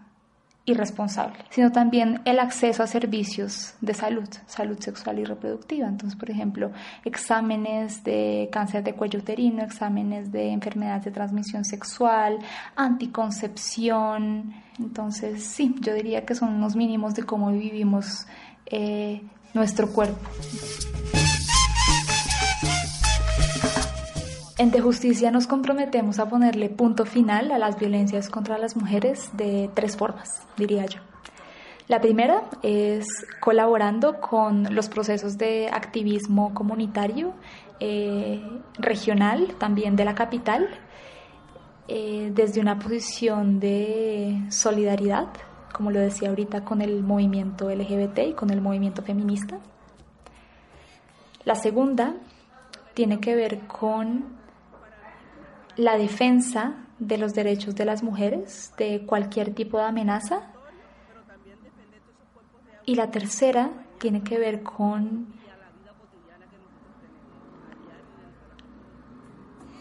responsable, 0.74 1.38
sino 1.50 1.72
también 1.72 2.22
el 2.26 2.40
acceso 2.40 2.84
a 2.84 2.88
servicios 2.88 3.74
de 3.82 3.94
salud, 3.94 4.28
salud 4.46 4.80
sexual 4.80 5.20
y 5.20 5.26
reproductiva. 5.26 5.88
Entonces, 5.88 6.18
por 6.18 6.30
ejemplo, 6.30 6.72
exámenes 7.06 8.04
de 8.04 8.50
cáncer 8.52 8.84
de 8.84 8.94
cuello 8.94 9.20
uterino, 9.20 9.64
exámenes 9.64 10.32
de 10.32 10.50
enfermedades 10.50 11.06
de 11.06 11.12
transmisión 11.12 11.66
sexual, 11.66 12.40
anticoncepción. 12.76 14.54
Entonces, 14.78 15.44
sí, 15.44 15.76
yo 15.80 15.94
diría 15.94 16.26
que 16.26 16.36
son 16.36 16.54
unos 16.54 16.76
mínimos 16.76 17.16
de 17.16 17.24
cómo 17.24 17.52
vivimos 17.52 18.26
eh, 18.66 19.22
nuestro 19.54 19.92
cuerpo. 19.92 20.30
En 24.60 24.72
De 24.72 24.82
Justicia 24.82 25.32
nos 25.32 25.48
comprometemos 25.48 26.20
a 26.20 26.28
ponerle 26.28 26.68
punto 26.68 27.06
final 27.06 27.54
a 27.54 27.58
las 27.58 27.80
violencias 27.80 28.28
contra 28.28 28.58
las 28.58 28.76
mujeres 28.76 29.30
de 29.32 29.70
tres 29.74 29.96
formas, 29.96 30.46
diría 30.58 30.86
yo. 30.86 31.00
La 31.88 32.02
primera 32.02 32.44
es 32.62 33.08
colaborando 33.40 34.20
con 34.20 34.76
los 34.76 34.90
procesos 34.90 35.38
de 35.38 35.70
activismo 35.72 36.54
comunitario 36.54 37.36
eh, 37.80 38.44
regional, 38.78 39.56
también 39.58 39.96
de 39.96 40.04
la 40.04 40.14
capital, 40.14 40.68
eh, 41.88 42.30
desde 42.36 42.60
una 42.60 42.80
posición 42.80 43.62
de 43.62 44.44
solidaridad, 44.50 45.30
como 45.72 45.90
lo 45.90 46.02
decía 46.02 46.28
ahorita, 46.28 46.66
con 46.66 46.82
el 46.82 47.02
movimiento 47.02 47.74
LGBT 47.74 48.20
y 48.32 48.34
con 48.34 48.50
el 48.50 48.60
movimiento 48.60 49.04
feminista. 49.04 49.58
La 51.46 51.56
segunda 51.56 52.14
tiene 52.94 53.22
que 53.22 53.36
ver 53.36 53.60
con 53.60 54.38
la 55.80 55.98
defensa 55.98 56.76
de 57.00 57.18
los 57.18 57.34
derechos 57.34 57.74
de 57.74 57.86
las 57.86 58.04
mujeres, 58.04 58.74
de 58.78 59.06
cualquier 59.06 59.56
tipo 59.56 59.78
de 59.78 59.86
amenaza. 59.86 60.52
Y 62.86 62.96
la 62.96 63.12
tercera 63.12 63.70
tiene 63.98 64.22
que 64.22 64.38
ver 64.38 64.62
con 64.62 65.28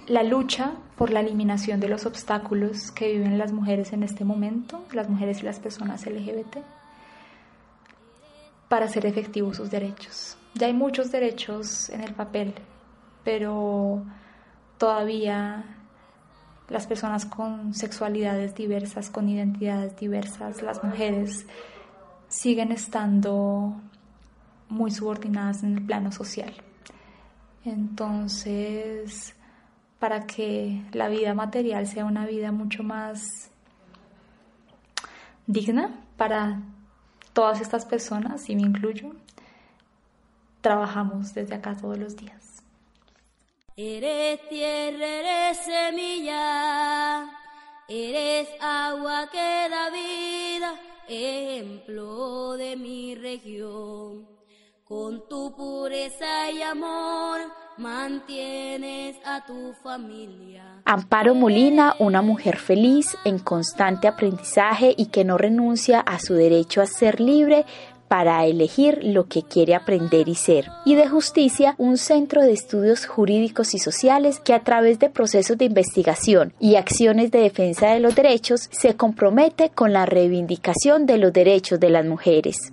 la 0.07 0.23
lucha 0.23 0.75
por 0.97 1.11
la 1.11 1.19
eliminación 1.19 1.81
de 1.81 1.89
los 1.89 2.07
obstáculos 2.07 2.93
que 2.93 3.15
viven 3.15 3.37
las 3.37 3.51
mujeres 3.51 3.93
en 3.93 4.05
este 4.05 4.25
momento, 4.25 4.85
las 4.93 5.09
mujeres 5.09 5.41
y 5.41 5.47
las 5.47 5.59
personas 5.59 6.07
LGBT, 6.07 6.59
para 8.69 8.85
hacer 8.85 9.05
efectivos 9.05 9.57
sus 9.57 9.69
derechos. 9.69 10.39
Ya 10.55 10.69
hay 10.69 10.75
muchos 10.75 11.11
derechos 11.11 11.91
en 11.91 12.03
el 12.03 12.15
papel, 12.15 12.55
pero 13.25 14.05
todavía 14.79 15.75
las 16.69 16.87
personas 16.87 17.25
con 17.25 17.75
sexualidades 17.75 18.55
diversas, 18.55 19.11
con 19.11 19.29
identidades 19.29 19.97
diversas, 19.97 20.63
las 20.63 20.85
mujeres, 20.85 21.47
siguen 22.29 22.73
estando 22.73 23.75
muy 24.69 24.91
subordinadas 24.91 25.63
en 25.63 25.79
el 25.79 25.85
plano 25.85 26.13
social. 26.13 26.53
Entonces, 27.65 29.35
para 29.99 30.27
que 30.27 30.83
la 30.93 31.09
vida 31.09 31.35
material 31.35 31.87
sea 31.87 32.05
una 32.05 32.27
vida 32.27 32.53
mucho 32.53 32.83
más 32.83 33.51
digna 35.47 36.05
para 36.17 36.61
todas 37.33 37.61
estas 37.61 37.87
personas, 37.87 38.49
y 38.51 38.57
me 38.57 38.63
incluyo, 38.63 39.13
trabajamos 40.61 41.35
desde 41.35 41.55
acá 41.55 41.77
todos 41.77 41.99
los 41.99 42.17
días. 42.17 42.48
Eres 43.81 44.41
tierra, 44.49 45.07
eres 45.07 45.59
semilla, 45.59 47.31
eres 47.87 48.49
agua 48.61 49.29
que 49.31 49.69
da 49.71 49.89
vida, 49.91 50.75
ejemplo 51.07 52.57
de 52.57 52.75
mi 52.75 53.15
región. 53.15 54.27
Con 54.83 55.29
tu 55.29 55.55
pureza 55.55 56.51
y 56.51 56.61
amor 56.61 57.39
mantienes 57.77 59.17
a 59.25 59.47
tu 59.47 59.73
familia. 59.81 60.83
Amparo 60.85 61.37
Molina, 61.37 61.95
una 62.01 62.21
mujer 62.21 62.57
feliz, 62.57 63.17
en 63.25 63.39
constante 63.39 64.09
aprendizaje 64.09 64.93
y 64.97 65.07
que 65.07 65.25
no 65.25 65.39
renuncia 65.39 66.01
a 66.01 66.19
su 66.19 66.35
derecho 66.35 66.83
a 66.83 66.87
ser 66.87 67.21
libre, 67.21 67.65
para 68.09 68.45
elegir 68.47 69.01
lo 69.03 69.27
que 69.27 69.43
quiere 69.43 69.75
aprender 69.75 70.29
y 70.29 70.35
ser. 70.35 70.71
Y 70.85 70.95
de 70.95 71.09
justicia, 71.09 71.75
un 71.79 71.99
centro 71.99 72.43
de 72.43 72.53
estudios 72.53 73.07
jurídicos 73.07 73.75
y 73.75 73.79
sociales 73.79 74.41
que 74.41 74.55
a 74.55 74.65
través 74.65 74.99
de 74.99 75.11
procesos 75.11 75.59
de 75.59 75.67
investigación 75.67 76.53
y 76.59 76.77
acciones 76.77 77.31
de 77.31 77.41
defensa 77.41 77.91
de 77.91 78.01
los 78.01 78.15
derechos 78.15 78.69
se 78.73 78.97
compromete 78.97 79.71
con 79.71 79.93
la 79.93 80.07
reivindicación 80.07 81.07
de 81.07 81.19
los 81.19 81.33
derechos 81.33 81.79
de 81.79 81.91
las 81.91 82.05
mujeres. 82.05 82.73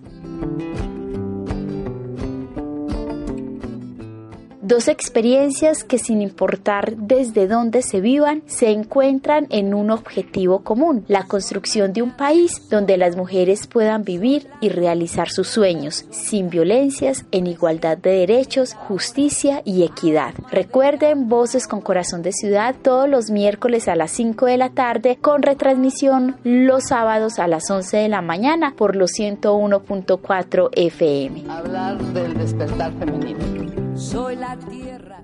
Dos 4.68 4.88
experiencias 4.88 5.84
que 5.84 6.00
sin 6.00 6.24
importar 6.24 6.98
desde 6.98 7.48
dónde 7.48 7.84
se 7.84 8.02
vivan, 8.02 8.42
se 8.48 8.72
encuentran 8.72 9.46
en 9.52 9.76
un 9.76 9.92
objetivo 9.92 10.64
común, 10.64 11.06
la 11.08 11.28
construcción 11.28 11.94
de 11.94 12.02
un 12.02 12.10
país 12.18 12.68
donde 12.72 12.98
las 12.98 13.16
mujeres 13.16 13.68
puedan 13.68 14.04
vivir 14.04 14.48
y 14.62 14.70
realizar 14.70 15.30
sus 15.30 15.50
sueños, 15.50 16.08
sin 16.10 16.50
violencias, 16.50 17.26
en 17.32 17.46
igualdad 17.46 18.00
de 18.00 18.10
derechos, 18.10 18.74
justicia 18.74 19.62
y 19.66 19.84
equidad. 19.84 20.34
Recuerden 20.50 21.30
Voces 21.30 21.68
con 21.68 21.82
Corazón 21.82 22.24
de 22.24 22.32
Ciudad 22.32 22.74
todos 22.82 23.08
los 23.08 23.30
miércoles 23.30 23.88
a 23.88 23.96
las 23.96 24.10
5 24.14 24.48
de 24.48 24.58
la 24.58 24.72
tarde 24.72 25.20
con 25.22 25.44
retransmisión 25.44 26.38
los 26.44 26.86
sábados 26.86 27.38
a 27.38 27.48
las 27.48 27.70
11 27.70 27.98
de 27.98 28.10
la 28.10 28.24
mañana 28.24 28.74
por 28.76 28.96
los 28.96 29.12
101.4 29.12 30.70
FM. 30.72 31.44
Hablar 31.52 32.02
del 32.14 32.36
despertar 32.36 32.92
femenino. 32.94 33.85
Soy 34.12 34.36
la 34.36 34.56
tierra. 34.56 35.24